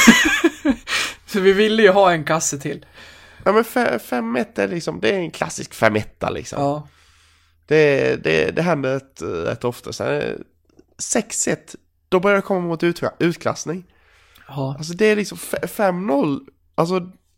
[1.33, 2.87] Så vi ville ju ha en kasse till.
[3.45, 6.63] Ja men 5-1 är liksom, det är en klassisk 5-1 liksom.
[6.63, 6.89] Ja.
[7.67, 9.93] Det, det, det händer rätt, rätt ofta.
[9.93, 10.35] Sen, eh,
[11.15, 11.57] 6-1,
[12.09, 13.85] då börjar det komma mot ut, utklassning.
[14.49, 14.75] Ja.
[14.79, 16.41] Alltså det är liksom f- 5-0,
[16.75, 16.95] alltså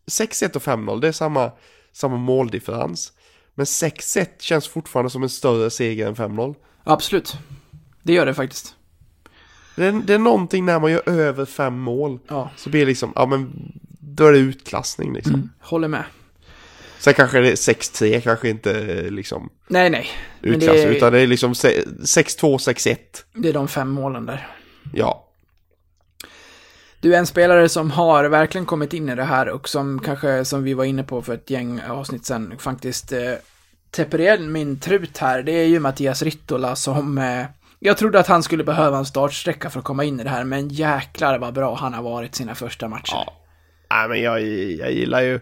[0.07, 1.53] 6-1 och 5-0, det är samma,
[1.93, 3.13] samma måldifferens.
[3.55, 6.55] Men 6-1 känns fortfarande som en större seger än 5-0.
[6.85, 7.33] Absolut.
[8.03, 8.75] Det gör det faktiskt.
[9.77, 12.19] Det är, det är någonting när man gör över fem mål.
[12.29, 12.51] Ja.
[12.57, 15.35] Så blir det liksom, ja men då är det utklassning liksom.
[15.35, 15.51] Mm.
[15.61, 16.05] Håller med.
[16.99, 20.07] Sen kanske det är 6-3, kanske inte liksom Nej, nej.
[20.41, 22.97] Men det är- utan det är liksom se- 6-2, 6-1.
[23.35, 24.49] Det är de fem målen där.
[24.93, 25.21] Ja.
[27.01, 30.45] Du är en spelare som har verkligen kommit in i det här och som kanske,
[30.45, 33.21] som vi var inne på för ett gäng avsnitt sen, faktiskt eh,
[33.91, 35.43] täpper igen min trut här.
[35.43, 37.45] Det är ju Mattias Rittola som, eh,
[37.85, 40.45] jag trodde att han skulle behöva en startsträcka för att komma in i det här,
[40.45, 43.13] men jäklar vad bra han har varit sina första matcher.
[43.13, 43.33] Ja.
[43.91, 44.43] Nej men jag,
[44.79, 45.41] jag gillar ju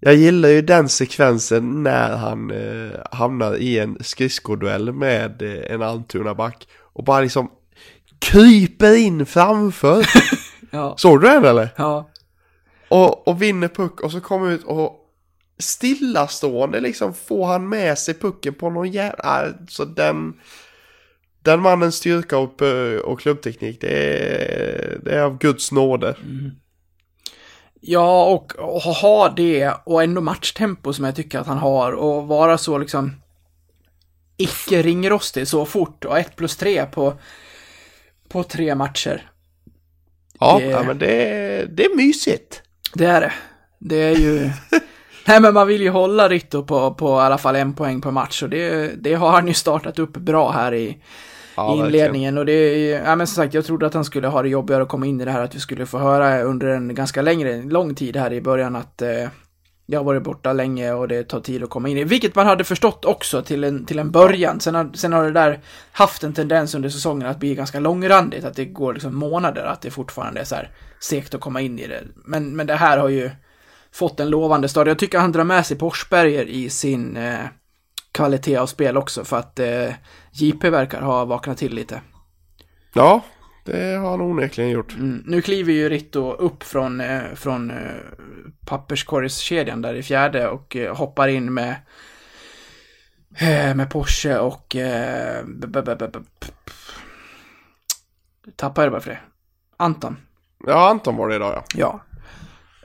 [0.00, 5.82] Jag gillar ju den sekvensen när han eh, hamnar i en skridskoduell med eh, en
[5.82, 7.50] Almtuna-back och bara liksom
[8.18, 10.06] kryper in framför.
[10.74, 10.94] Ja.
[10.98, 11.68] Såg du den eller?
[11.76, 12.10] Ja.
[12.88, 14.96] Och, och vinner puck och så kommer ut och
[15.58, 19.24] stillastående liksom får han med sig pucken på någon jävla...
[19.24, 20.34] Alltså den...
[21.42, 26.14] den mannens styrka och, eh, och klubbteknik, det är, det är av Guds nåde.
[27.80, 32.26] Ja, och, och ha det och ändå matchtempo som jag tycker att han har och
[32.26, 33.12] vara så liksom
[34.36, 37.14] icke ringrostig så fort och 1 plus 3 på,
[38.28, 39.30] på tre matcher.
[40.40, 42.62] Ja, Det- ja men det är, det är mysigt.
[42.94, 43.32] Det är det.
[43.78, 44.50] Det är ju...
[45.26, 48.10] Nej, men man vill ju hålla Ritto på, på i alla fall en poäng per
[48.10, 50.98] match och det, det har han ju startat upp bra här i,
[51.56, 52.38] Ja, inledningen.
[52.38, 54.82] Och det är, ja men som sagt, jag trodde att han skulle ha det jobbigare
[54.82, 57.62] att komma in i det här, att vi skulle få höra under en ganska längre,
[57.62, 59.28] lång tid här i början att eh,
[59.86, 62.04] jag har varit borta länge och det tar tid att komma in i.
[62.04, 64.60] Vilket man hade förstått också till en, till en början.
[64.60, 65.60] Sen har, sen har det där
[65.92, 69.80] haft en tendens under säsongen att bli ganska långrandigt, att det går liksom månader, att
[69.80, 72.02] det fortfarande är så här segt att komma in i det.
[72.14, 73.30] Men, men det här har ju
[73.92, 74.86] fått en lovande start.
[74.86, 77.38] Jag tycker han drar med sig Forsberger i sin eh,
[78.12, 79.94] kvalitet av spel också, för att eh,
[80.32, 82.00] JP verkar ha vaknat till lite.
[82.94, 83.22] Ja,
[83.64, 84.94] det har han onekligen gjort.
[84.94, 85.22] Mm.
[85.26, 87.76] Nu kliver ju Ritto upp från, eh, från eh,
[88.66, 91.76] papperskorgskedjan där i fjärde och eh, hoppar in med
[93.38, 95.44] eh, med Porsche och eh,
[98.56, 99.20] tappade jag bara för det.
[99.76, 100.16] Anton.
[100.66, 101.64] Ja, Anton var det idag ja.
[101.74, 102.00] Ja.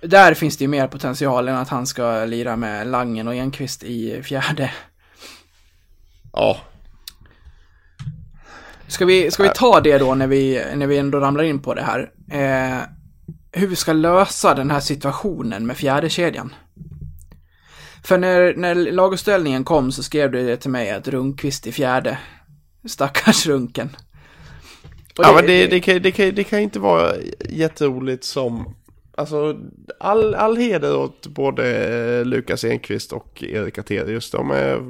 [0.01, 3.83] Där finns det ju mer potential än att han ska lira med Langen och Enqvist
[3.83, 4.71] i fjärde.
[6.37, 6.57] Ja,
[8.87, 11.73] Ska vi, ska vi ta det då när vi, när vi ändå ramlar in på
[11.73, 12.11] det här?
[12.31, 12.81] Eh,
[13.51, 16.55] hur vi ska lösa den här situationen med fjärde kedjan.
[18.03, 22.17] För när, när laguppställningen kom så skrev du det till mig att Rundqvist i fjärde.
[22.85, 23.89] Stackars Runken.
[25.17, 27.13] Och ja men det, det, kan, det, kan, det kan inte vara
[27.49, 28.75] jätteroligt som...
[29.17, 29.57] Alltså,
[29.99, 34.31] all, all heder åt både Lukas Enqvist och Erik Aterius.
[34.31, 34.81] De är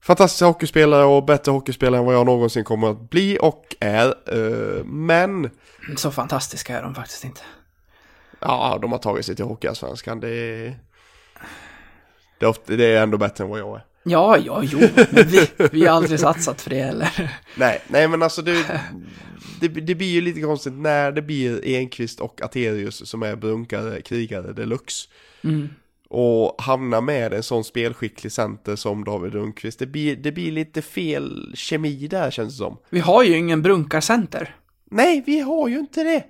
[0.00, 4.06] fantastiska hockeyspelare och bättre hockeyspelare än vad jag någonsin kommer att bli och är.
[4.08, 5.50] eh, Men,
[5.96, 7.40] Så fantastiska är de faktiskt inte.
[8.40, 10.20] ja, de har tagit sig till Hockeyallsvenskan.
[10.20, 10.78] Det är,
[12.38, 13.84] det, är ofta, det är ändå bättre än vad jag är.
[14.02, 14.78] Ja, ja, jo,
[15.10, 17.30] men vi, vi har aldrig satsat för det heller.
[17.56, 18.80] Nej, nej men alltså det,
[19.60, 24.02] det, det blir ju lite konstigt när det blir Enqvist och Aterius som är brunkare,
[24.02, 25.08] krigare deluxe.
[25.44, 25.68] Mm.
[26.10, 29.78] Och hamna med en sån spelskicklig center som David Rundqvist.
[29.78, 32.76] Det blir, det blir lite fel kemi där känns det som.
[32.90, 34.56] Vi har ju ingen brunkarcenter.
[34.90, 36.24] Nej, vi har ju inte det.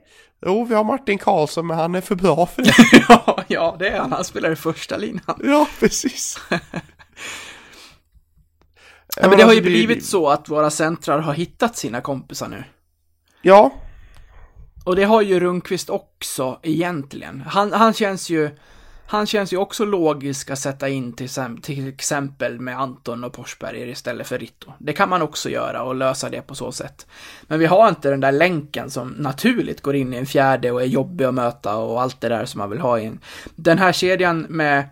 [0.47, 2.74] Jo, vi har Martin Karlsson men han är för bra för det.
[3.09, 4.12] ja, ja, det är han.
[4.12, 5.41] Han spelar i första linan.
[5.45, 6.39] ja, precis.
[9.16, 12.64] Ja, men det har ju blivit så att våra centrar har hittat sina kompisar nu.
[13.43, 13.72] Ja,
[14.85, 17.41] Och det har ju Rundqvist också egentligen.
[17.41, 18.51] Han, han känns ju...
[19.11, 21.28] Han känns ju också logisk att sätta in till,
[21.62, 24.72] till exempel med Anton och Porsberger istället för Ritto.
[24.78, 27.06] Det kan man också göra och lösa det på så sätt.
[27.42, 30.82] Men vi har inte den där länken som naturligt går in i en fjärde och
[30.82, 33.18] är jobbig att möta och allt det där som man vill ha in.
[33.54, 34.88] Den här kedjan med,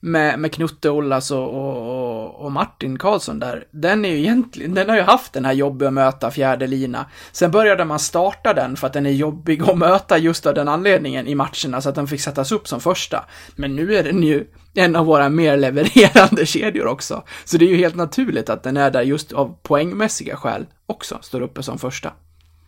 [0.00, 4.74] med, med Knutte Ollas och, och, och, och Martin Karlsson där, den är ju egentligen,
[4.74, 7.06] den har ju haft den här jobbiga att möta fjärde lina.
[7.32, 10.68] Sen började man starta den för att den är jobbig att möta just av den
[10.68, 13.24] anledningen i matcherna så att den fick sättas upp som första.
[13.56, 17.22] Men nu är den ju en av våra mer levererande kedjor också.
[17.44, 21.18] Så det är ju helt naturligt att den är där just av poängmässiga skäl också
[21.22, 22.12] står uppe som första.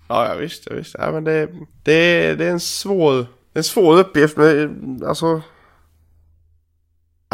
[0.08, 0.96] Ja, ja visst, ja, visst.
[0.98, 1.48] Ja, men det,
[1.82, 5.42] det, det är en svår, en svår uppgift, men alltså...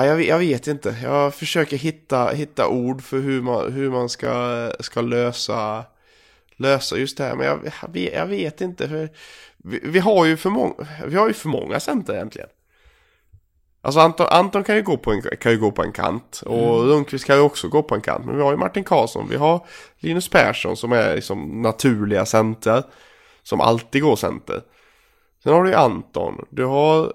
[0.01, 0.97] Ja, jag, vet- jag vet inte.
[1.03, 5.85] Jag försöker hitta, hitta ord för hur man, hur man ska, ska lösa,
[6.57, 7.35] lösa just det här.
[7.35, 8.89] Men jag, jag, vet, jag vet inte.
[8.89, 9.09] För
[9.57, 10.75] vi, vi, har ju för många,
[11.07, 12.49] vi har ju för många center egentligen.
[13.83, 16.85] Alltså Anton, Anton kan, ju gå på en, kan ju gå på en kant och
[16.85, 18.25] Rundqvist kan ju också gå på en kant.
[18.27, 19.67] Men vi har ju Martin Karlsson, vi har
[19.99, 22.83] Linus Persson som är liksom naturliga center.
[23.43, 24.63] Som alltid går center.
[25.43, 27.13] Sen har du ju Anton, du har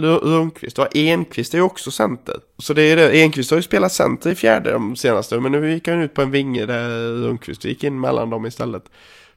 [0.00, 2.36] Lundqvist Rundqvist, du har Enqvist är ju också center.
[2.58, 5.72] Så det är det, Enqvist har ju spelat center i fjärde de senaste, men nu
[5.72, 8.84] gick han ut på en vinge där Rundqvist gick in mellan dem istället.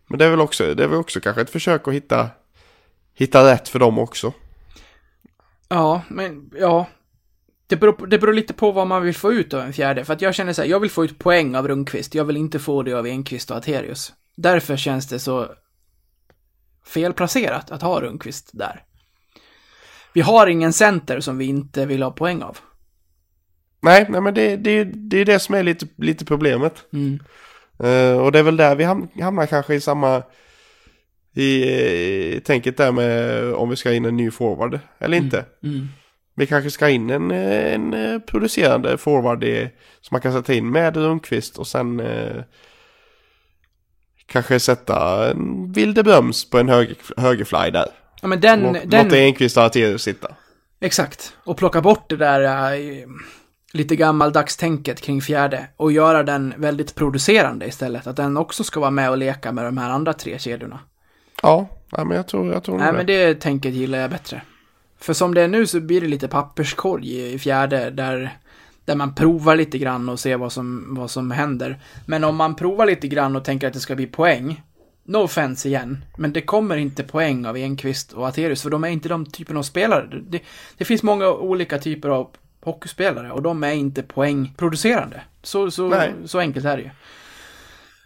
[0.07, 2.29] Men det är väl också, det är väl också kanske ett försök att hitta,
[3.13, 4.33] hitta rätt för dem också.
[5.67, 6.87] Ja, men ja.
[7.67, 10.05] Det beror, det beror lite på vad man vill få ut av en fjärde.
[10.05, 12.15] För att jag känner så här, jag vill få ut poäng av Rundqvist.
[12.15, 14.13] Jag vill inte få det av Enqvist och Aterius.
[14.35, 15.47] Därför känns det så
[16.85, 18.83] felplacerat att ha Rundqvist där.
[20.13, 22.57] Vi har ingen center som vi inte vill ha poäng av.
[23.81, 26.85] Nej, nej men det, det, det är det som är lite, lite problemet.
[26.93, 27.19] Mm.
[27.79, 30.23] Eh, och det är väl där vi ham- hamnar kanske i samma
[31.35, 31.63] i,
[32.35, 35.45] i tänket där med om vi ska in en ny forward eller inte.
[35.63, 35.87] Mm.
[36.35, 39.69] Vi kanske ska in en, en producerande forward i,
[40.01, 42.43] som man kan sätta in med Rundqvist och sen eh,
[44.25, 47.87] kanske sätta en Wilde Bröms på en höger, högerfly där.
[48.23, 50.27] Ja, men den, Låt, den, låta Enqvist och Arterius sitta.
[50.79, 51.33] Exakt.
[51.43, 53.05] Och plocka bort det där äh,
[53.73, 58.07] lite gammaldagstänket kring fjärde och göra den väldigt producerande istället.
[58.07, 60.79] Att den också ska vara med och leka med de här andra tre kedjorna.
[61.41, 62.93] Ja, ja men jag tror, jag tror Nej, det.
[62.93, 64.41] men det tänket gillar jag bättre.
[64.99, 68.37] För som det är nu så blir det lite papperskorg i i fjärde där,
[68.85, 71.79] där man provar lite grann och ser vad som, vad som händer.
[72.05, 74.61] Men om man provar lite grann och tänker att det ska bli poäng,
[75.03, 78.87] no offense igen, men det kommer inte poäng av Enqvist och Aterius för de är
[78.87, 80.21] inte de typen av spelare.
[80.27, 80.41] Det,
[80.77, 82.29] det finns många olika typer av
[82.61, 85.21] hockeyspelare och de är inte poängproducerande.
[85.43, 86.13] Så, så, Nej.
[86.25, 86.89] så enkelt är det ju.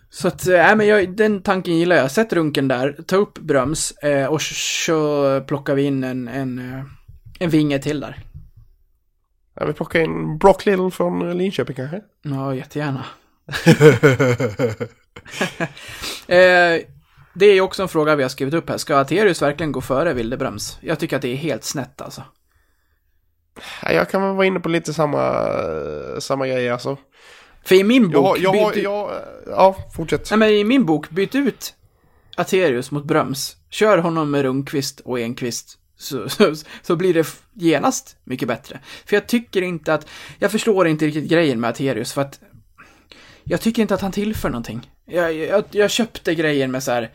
[0.10, 2.12] Så att, äh, men jag, den tanken gillar jag.
[2.12, 6.84] Sätt runken där, ta upp Bröms eh, och så plockar vi in en, en, eh,
[7.40, 8.20] en vinge till där.
[9.60, 12.02] Ja, vi plockar in Brock Little från Linköping kanske?
[12.22, 13.06] Ja, jättegärna.
[16.28, 16.82] eh,
[17.34, 18.78] det är ju också en fråga vi har skrivit upp här.
[18.78, 20.78] Ska Aterius verkligen gå före Wilde Bröms?
[20.82, 22.24] Jag tycker att det är helt snett alltså.
[23.84, 25.48] Ja, jag kan väl vara inne på lite samma,
[26.20, 26.98] samma grej alltså.
[27.66, 29.12] För i min Jag, bok, jag, har- byt, jag,
[29.48, 30.30] ja, fortsätt.
[30.32, 31.74] nej, men i min bok, byt ut
[32.38, 33.56] Aterius mot Bröms.
[33.70, 35.78] Kör honom med Rundqvist och Enqvist.
[36.00, 38.80] Så, så, så blir det genast mycket bättre.
[39.06, 40.08] För jag tycker inte att,
[40.40, 42.40] jag förstår inte riktigt grejen med Aterius för att
[43.44, 44.92] jag tycker inte att han tillför någonting.
[45.10, 47.10] Jag, jag, jag köpte grejen med så här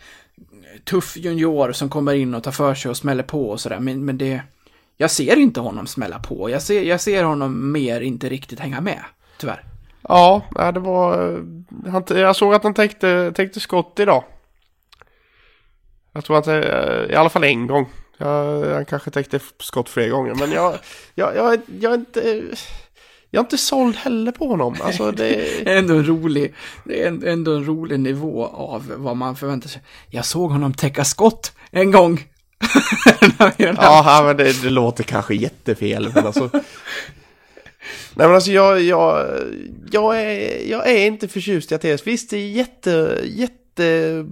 [0.84, 4.04] tuff junior som kommer in och tar för sig och smäller på och sådär, men,
[4.04, 4.42] men det,
[4.96, 6.50] jag ser inte honom smälla på.
[6.50, 9.00] Jag ser, jag ser honom mer inte riktigt hänga med,
[9.38, 9.64] tyvärr.
[10.08, 10.42] Ja,
[10.74, 11.32] det var...
[11.32, 11.38] Eh,
[11.90, 14.24] han, jag såg att han täckte, täckte skott idag.
[16.12, 17.88] Jag tror att det, i alla fall en gång.
[18.18, 20.78] Jag, han kanske täckte skott fler gånger, men jag,
[21.14, 22.44] jag, jag, jag är inte...
[23.34, 24.76] Jag är inte såld heller på honom.
[24.80, 25.60] Alltså det...
[25.68, 26.54] Är ändå en rolig,
[26.84, 29.82] det är ändå en rolig nivå av vad man förväntar sig.
[30.10, 32.24] Jag såg honom täcka skott en gång.
[33.58, 36.50] Ja, men det, det låter kanske jättefel, men alltså...
[38.14, 39.26] Nej men alltså jag, jag,
[39.90, 42.06] jag, är, jag är inte förtjust i Ateus.
[42.06, 44.24] Visst det är jätte, jätte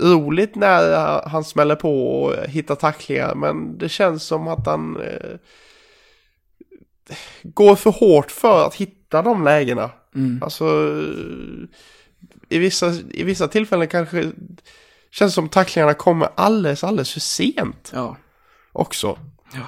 [0.00, 3.34] roligt när han smäller på och hittar tacklingar.
[3.34, 5.36] Men det känns som att han eh,
[7.42, 9.90] går för hårt för att hitta de lägena.
[10.14, 10.42] Mm.
[10.42, 10.64] Alltså
[12.48, 14.32] i vissa, i vissa tillfällen kanske
[15.10, 18.16] känns som tacklingarna kommer alldeles, alldeles för sent Ja.
[18.72, 19.18] också.
[19.52, 19.60] Ja.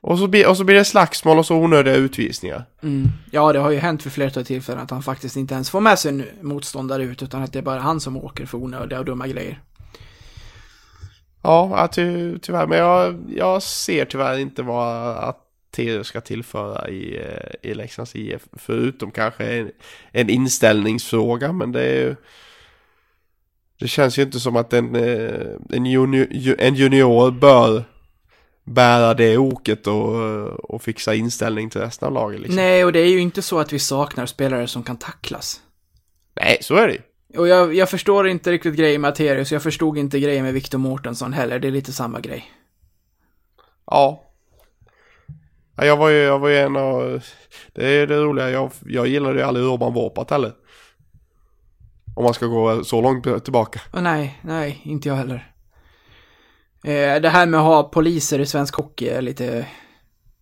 [0.00, 2.64] Och så, blir, och så blir det slagsmål och så onödiga utvisningar.
[2.82, 3.08] Mm.
[3.30, 5.98] Ja, det har ju hänt vid flertal tillfällen att han faktiskt inte ens får med
[5.98, 9.04] sig en motståndare ut, utan att det är bara han som åker för onödiga och
[9.04, 9.60] dumma grejer.
[11.42, 12.66] Ja, ty, tyvärr.
[12.66, 15.16] Men jag, jag ser tyvärr inte vad
[16.04, 18.42] Ska tillföra i, eh, i Leksands IF.
[18.52, 19.70] Förutom kanske en,
[20.12, 21.52] en inställningsfråga.
[21.52, 22.16] Men det är ju...
[23.78, 27.84] Det känns ju inte som att en, eh, en, junior, ju- en junior bör
[28.64, 32.40] bära det oket och, och fixa inställning till resten av laget.
[32.40, 32.56] Liksom.
[32.56, 35.60] Nej, och det är ju inte så att vi saknar spelare som kan tacklas.
[36.40, 37.00] Nej, så är det ju.
[37.38, 40.78] Och jag, jag förstår inte riktigt grejen med Aterius, jag förstod inte grejen med Victor
[40.78, 42.52] Mårtensson heller, det är lite samma grej.
[43.86, 44.23] Ja.
[45.76, 47.22] Ja jag, var ju, jag var ju en av...
[47.72, 50.52] Det är det roliga, jag, jag gillade ju aldrig Urban Vorpat heller.
[52.16, 53.80] Om man ska gå så långt tillbaka.
[53.92, 55.50] Och nej, nej, inte jag heller.
[56.84, 59.66] Eh, det här med att ha poliser i svensk hockey är lite,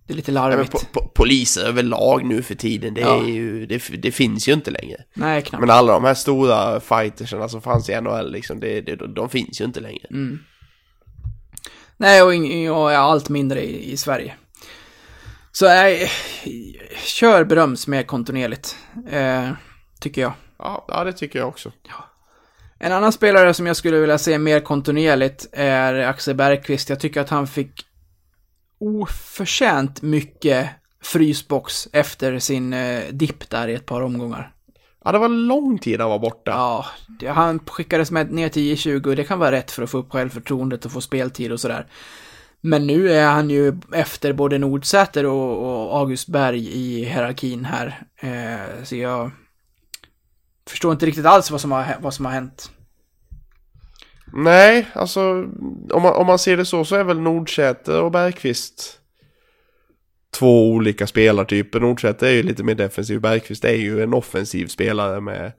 [0.07, 0.73] det är lite Nej, larvigt.
[0.73, 3.23] po, po, poliser överlag nu för tiden, det, Ja.
[3.23, 4.97] är ju, det, det finns ju inte längre.
[5.15, 5.61] nej, knappt.
[5.61, 9.29] Men alla de här stora fighterserna som fanns i NHL, liksom, det, det, de, de
[9.29, 10.07] finns ju inte längre.
[10.11, 10.39] Mm.
[11.97, 14.35] Nej, och, och allt mindre i, i Sverige.
[15.53, 16.11] Så nej,
[17.05, 18.77] kör beröms mer kontinuerligt,
[19.09, 19.51] eh,
[20.01, 20.33] tycker jag.
[20.59, 21.73] Ja, ja, det tycker jag också.
[22.79, 26.89] En annan spelare som jag skulle vilja se mer kontinuerligt är Axel Bergqvist.
[26.89, 27.87] Jag tycker att han fick
[28.81, 30.69] oförtjänt mycket
[31.03, 34.53] frysbox efter sin eh, dipp där i ett par omgångar.
[35.05, 36.51] Ja, det var lång tid han var borta.
[36.51, 36.87] Ja,
[37.21, 39.99] det, han skickades med ner till J20 och det kan vara rätt för att få
[39.99, 41.87] upp självförtroendet och få speltid och sådär.
[42.65, 48.03] Men nu är han ju efter både Nordsäter och, och August Berg i hierarkin här.
[48.17, 49.31] Eh, så jag
[50.67, 52.71] förstår inte riktigt alls vad som har, vad som har hänt.
[54.33, 55.21] Nej, alltså
[55.91, 58.99] om man, om man ser det så så är väl Nordsäter och Bergqvist
[60.31, 61.81] två olika spelartyper.
[61.81, 65.53] Nordsäter är ju lite mer defensiv, Bergqvist är ju en offensiv spelare med,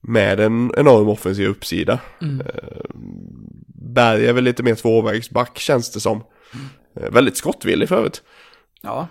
[0.00, 2.00] med en enorm offensiv uppsida.
[2.22, 2.46] Mm.
[3.80, 6.24] Berg är väl lite mer tvåvägsback känns det som.
[7.00, 8.22] Eh, väldigt skottvillig för övrigt.
[8.82, 9.08] Ja,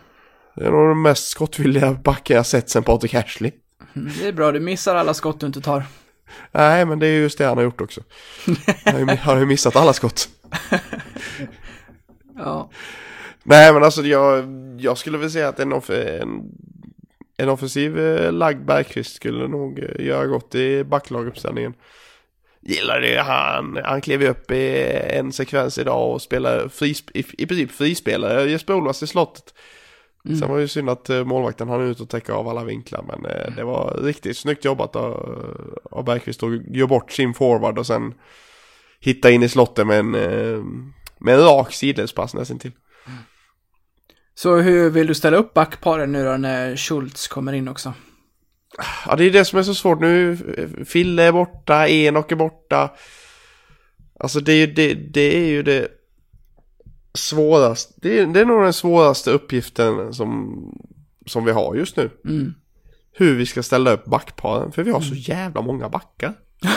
[0.55, 3.51] Det är nog den mest skottvilliga backen jag sett sen Patrik Ashley.
[3.95, 4.51] mm, det är bra.
[4.51, 5.83] Du missar alla skott du inte tar.
[6.51, 8.01] Nej, men det är just det han har gjort också.
[8.85, 10.29] Han har ju- han har ju missat alla skott.
[12.35, 12.69] Ja.
[13.43, 14.45] Nej, men alltså jag,
[14.79, 16.41] jag skulle väl säga att en, off en,
[17.37, 21.73] en offensiv eh, lagd Bergqvist skulle nog eh, göra gott i backlaguppställningen.
[22.61, 27.45] Gillar det, han, han klev upp i en sekvens idag och spelade frisp, i, i
[27.45, 29.53] princip frispelare Jesper Olofs i slottet.
[30.23, 33.05] Sen var det ju synd att eh, målvakten hann ut och täcka av alla vinklar,
[33.07, 35.13] men eh, det var riktigt snyggt jobbat av,
[35.91, 38.13] av Bergqvist att göra bort sin forward och sen
[38.99, 40.63] hitta in i slottet med en, eh,
[41.17, 42.71] med en rak sidledspass nästan till.
[44.35, 47.93] Så hur vill du ställa upp backparen nu då när Schultz kommer in också?
[49.05, 50.37] Ja, det är det som är så svårt nu.
[50.85, 52.89] Fille är borta, Enok är borta.
[54.19, 55.87] Alltså det är ju det, det, är ju det
[57.13, 57.93] svåraste.
[57.97, 60.59] Det är, det är nog den svåraste uppgiften som,
[61.25, 62.09] som vi har just nu.
[62.25, 62.53] Mm.
[63.11, 64.71] Hur vi ska ställa upp backparen.
[64.71, 66.33] För vi har så jävla många backar.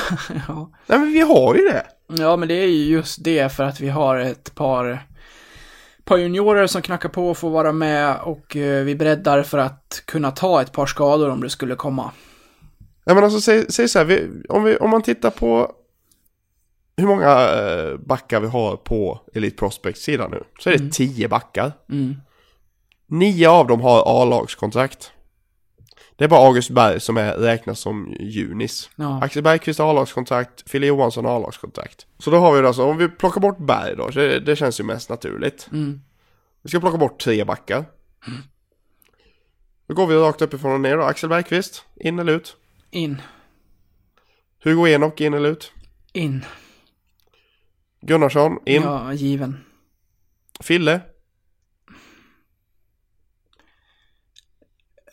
[0.48, 0.70] Ja.
[0.86, 1.86] Nej men vi har ju det.
[2.08, 5.06] ja, men det är ju just det för att vi har ett par,
[6.12, 10.02] par juniorer som knackar på och får vara med och eh, vi breddar för att
[10.06, 12.10] kunna ta ett par skador om det skulle komma.
[13.04, 14.06] Nej men alltså säg, säg så här.
[14.06, 15.72] Vi, om, vi, om man tittar på
[16.96, 20.42] hur många eh, backar vi har på Elite Prospects-sidan nu.
[20.58, 21.72] Så är det tio backar.
[21.90, 22.14] Mm.
[23.06, 25.12] Nio av dem har A-lagskontrakt.
[26.16, 28.90] Det är bara August Berg som är, räknas som junis.
[28.96, 29.22] Ja.
[29.22, 32.06] Axel Bergqvist har A-lagskontrakt, Fille Johansson har A-lagskontrakt.
[32.18, 34.84] Så då har vi alltså, om vi plockar bort Berg då, det, det känns ju
[34.84, 35.68] mest naturligt.
[35.72, 36.00] Mm.
[36.62, 37.84] Vi ska plocka bort tre backar.
[39.86, 41.02] Då går vi rakt uppifrån och ner då.
[41.02, 42.56] Axel Bergqvist, in eller ut?
[42.90, 43.22] In.
[44.64, 45.72] Hugo Enok, in eller ut?
[46.12, 46.44] In.
[48.00, 48.82] Gunnarsson, in.
[48.82, 49.64] Ja, given.
[50.60, 51.00] Fille,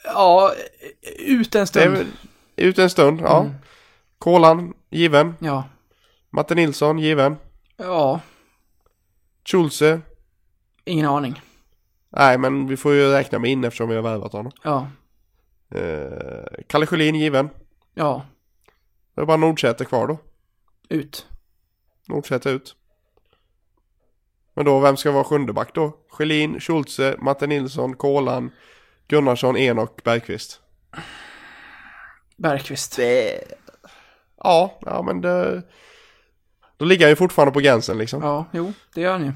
[0.04, 0.54] Ja,
[1.20, 1.97] ut en stund.
[1.97, 2.08] väl
[2.56, 3.39] ut en stund, ja.
[3.41, 3.54] Mm.
[4.20, 5.36] Kolan, given.
[5.39, 5.64] Ja.
[6.30, 7.36] Matte Nilsson, given.
[7.78, 8.20] Ja,
[9.52, 10.02] Schulze,
[10.86, 11.41] ingen aning.
[12.10, 14.52] nej men vi får ju räkna med in eftersom vi har värvat honom.
[14.64, 14.88] Ja.
[15.76, 17.50] Eh, Kalle Sjölin, given.
[17.93, 18.26] Ja,
[19.16, 20.18] Det är bara Nordsäter kvar då.
[20.89, 21.28] ut.
[22.08, 22.76] Nordsäter ut.
[24.54, 25.97] Men då, vem ska vara sjunde back då?
[26.10, 28.52] Sjölin, Schulze, Matte Nilsson, Kolan,
[29.10, 30.62] Gunnarsson, Enok, Bergqvist.
[32.38, 32.95] Bergqvist.
[32.95, 33.41] Det...
[34.43, 35.64] Ja, ja men det...
[36.78, 38.22] Då ligger han ju fortfarande på gränsen liksom.
[38.24, 39.32] Ja, jo, det gör ni.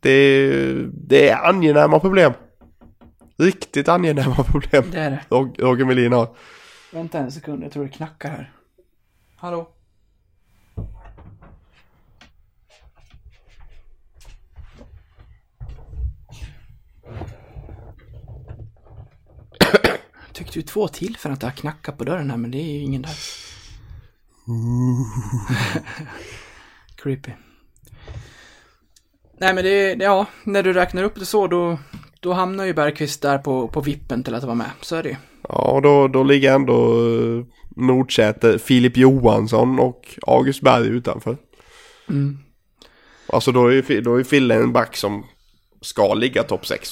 [0.00, 2.32] Det, det är angenäma problem.
[3.38, 4.84] Riktigt angenäma problem.
[4.90, 5.24] Det är det.
[5.30, 6.36] Rog- Roger Melin har.
[6.92, 8.52] Vänta en sekund, jag tror det knackar här.
[9.36, 9.68] Hallå?
[20.36, 22.78] Tyckte ju två tillfällen att det har knackat på dörren här, men det är ju
[22.80, 23.10] ingen där.
[26.96, 27.30] Creepy.
[29.38, 31.78] Nej men det, det, ja, när du räknar upp det så då,
[32.20, 34.70] då hamnar ju Bergqvist där på, på vippen till att vara med.
[34.80, 35.16] Så är det ju.
[35.48, 36.98] Ja, och då, då ligger ändå
[37.38, 37.44] eh,
[37.76, 41.36] Nordsäter, Filip Johansson och August Berg utanför.
[42.08, 42.38] Mm.
[43.28, 45.26] Alltså då är, ju- då är Fille en back som
[45.80, 46.88] ska ligga topp 6.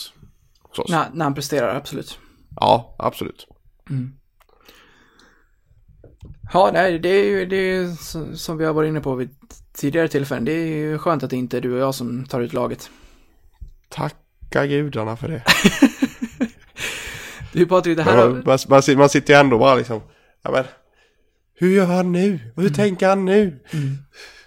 [0.76, 0.84] Så.
[0.88, 2.18] När, när han presterar, absolut.
[2.56, 3.46] Ja, absolut.
[6.52, 7.88] Ja, nej, det är ju det är
[8.36, 9.30] som vi har varit inne på vid
[9.72, 10.44] tidigare tillfällen.
[10.44, 12.90] Det är ju skönt att det inte är du och jag som tar ut laget.
[13.88, 15.42] Tacka gudarna för det.
[17.52, 18.16] Du Patrik, det här.
[18.16, 20.00] Man, man, man, man sitter ju ändå bara liksom,
[20.42, 20.64] ja men,
[21.54, 22.52] hur gör han nu?
[22.56, 23.62] Och hur tänker han nu?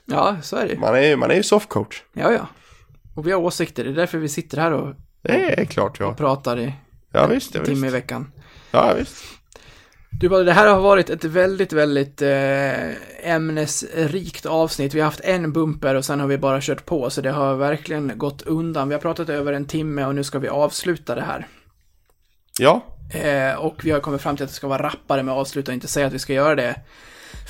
[0.05, 0.79] Ja, så är det.
[0.79, 2.03] Man är, man är ju softcoach.
[2.13, 2.47] Ja, ja.
[3.15, 3.83] Och vi har åsikter.
[3.83, 6.13] Det är därför vi sitter här och Det är klart ja.
[6.13, 6.73] pratar i
[7.11, 7.95] Ja visst, ja, timme i visst.
[7.95, 8.31] veckan.
[8.71, 9.23] Ja visst.
[10.11, 14.93] Du, det här har varit ett väldigt, väldigt eh, ämnesrikt avsnitt.
[14.93, 17.55] Vi har haft en bumper och sen har vi bara kört på, så det har
[17.55, 18.87] verkligen gått undan.
[18.87, 21.47] Vi har pratat över en timme och nu ska vi avsluta det här.
[22.59, 25.67] Ja, Eh, och vi har kommit fram till att det ska vara rappare med avslut
[25.67, 26.75] och inte säga att vi ska göra det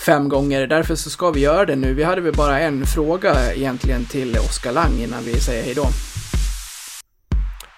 [0.05, 0.67] fem gånger.
[0.67, 1.93] Därför så ska vi göra det nu.
[1.93, 5.85] Vi hade väl bara en fråga egentligen till Oskar Lang innan vi säger hej då.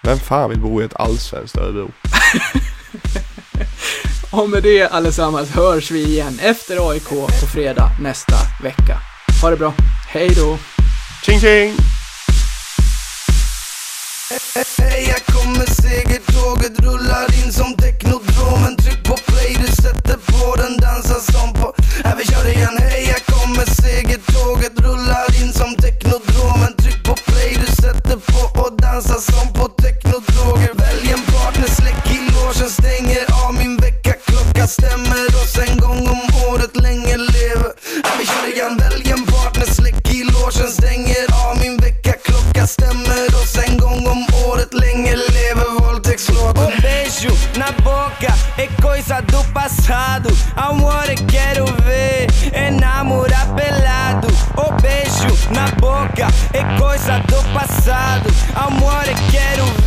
[0.02, 1.90] Vem fan vill bo i ett allsvenskt Örebro?
[4.32, 8.98] Och med det allesammans hörs vi igen efter AIK på fredag nästa vecka.
[9.42, 9.72] Ha det bra.
[10.08, 10.58] Hej då!
[11.24, 11.74] Tjing tjing!
[14.78, 20.76] Hej, här kommer segertåget, rullar in som technodromen Tryck på play, du sätter på den,
[20.76, 21.74] dansar som på...
[22.04, 27.58] Här vi kör igen, hej, här kommer segertåget, rullar in som technodromen Tryck på play,
[27.60, 29.68] du sätter på och dansar som på
[32.70, 37.68] stänger av min väckarklocka stämmer oss en gång om året, länge leve
[38.12, 44.06] Ambitionen, välj en partner, släck i logen Stänger av min väckarklocka stämmer oss en gång
[44.06, 45.40] om året, länge leve
[46.60, 50.28] Um beijo na boca é coisa do passado.
[50.56, 54.28] Amor, quero ver é enamorar pelado.
[54.56, 58.30] Um beijo na boca é coisa do passado.
[58.54, 59.79] Amor, quero ver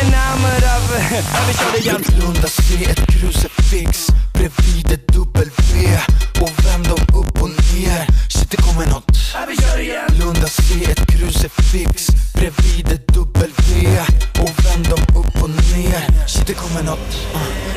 [0.00, 5.98] enamored of her Över körde jag blunda, se ett krucifix bredvid ett W.
[6.40, 8.06] Och vänd dem upp och ner.
[8.28, 9.04] Shit, det kommer nåt
[9.42, 14.00] Över körde jag blunda, se ett krucifix bredvid ett W.
[14.42, 16.26] Och vänd dem upp och ner.
[16.26, 17.70] Shit, det kommer nåt uh.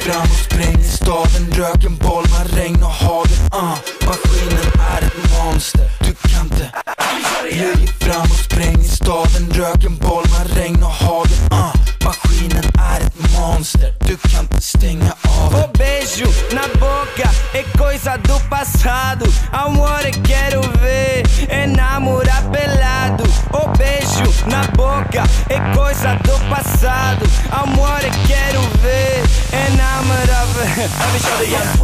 [0.00, 3.76] Fram och spräng i staden, röken, bolmar, regn och hagel uh.
[4.06, 6.70] Maskinen är ett monster, du kan inte.
[7.40, 10.15] Plöjt fram och spräng i staden, röken, bolmar,
[31.48, 31.75] yeah.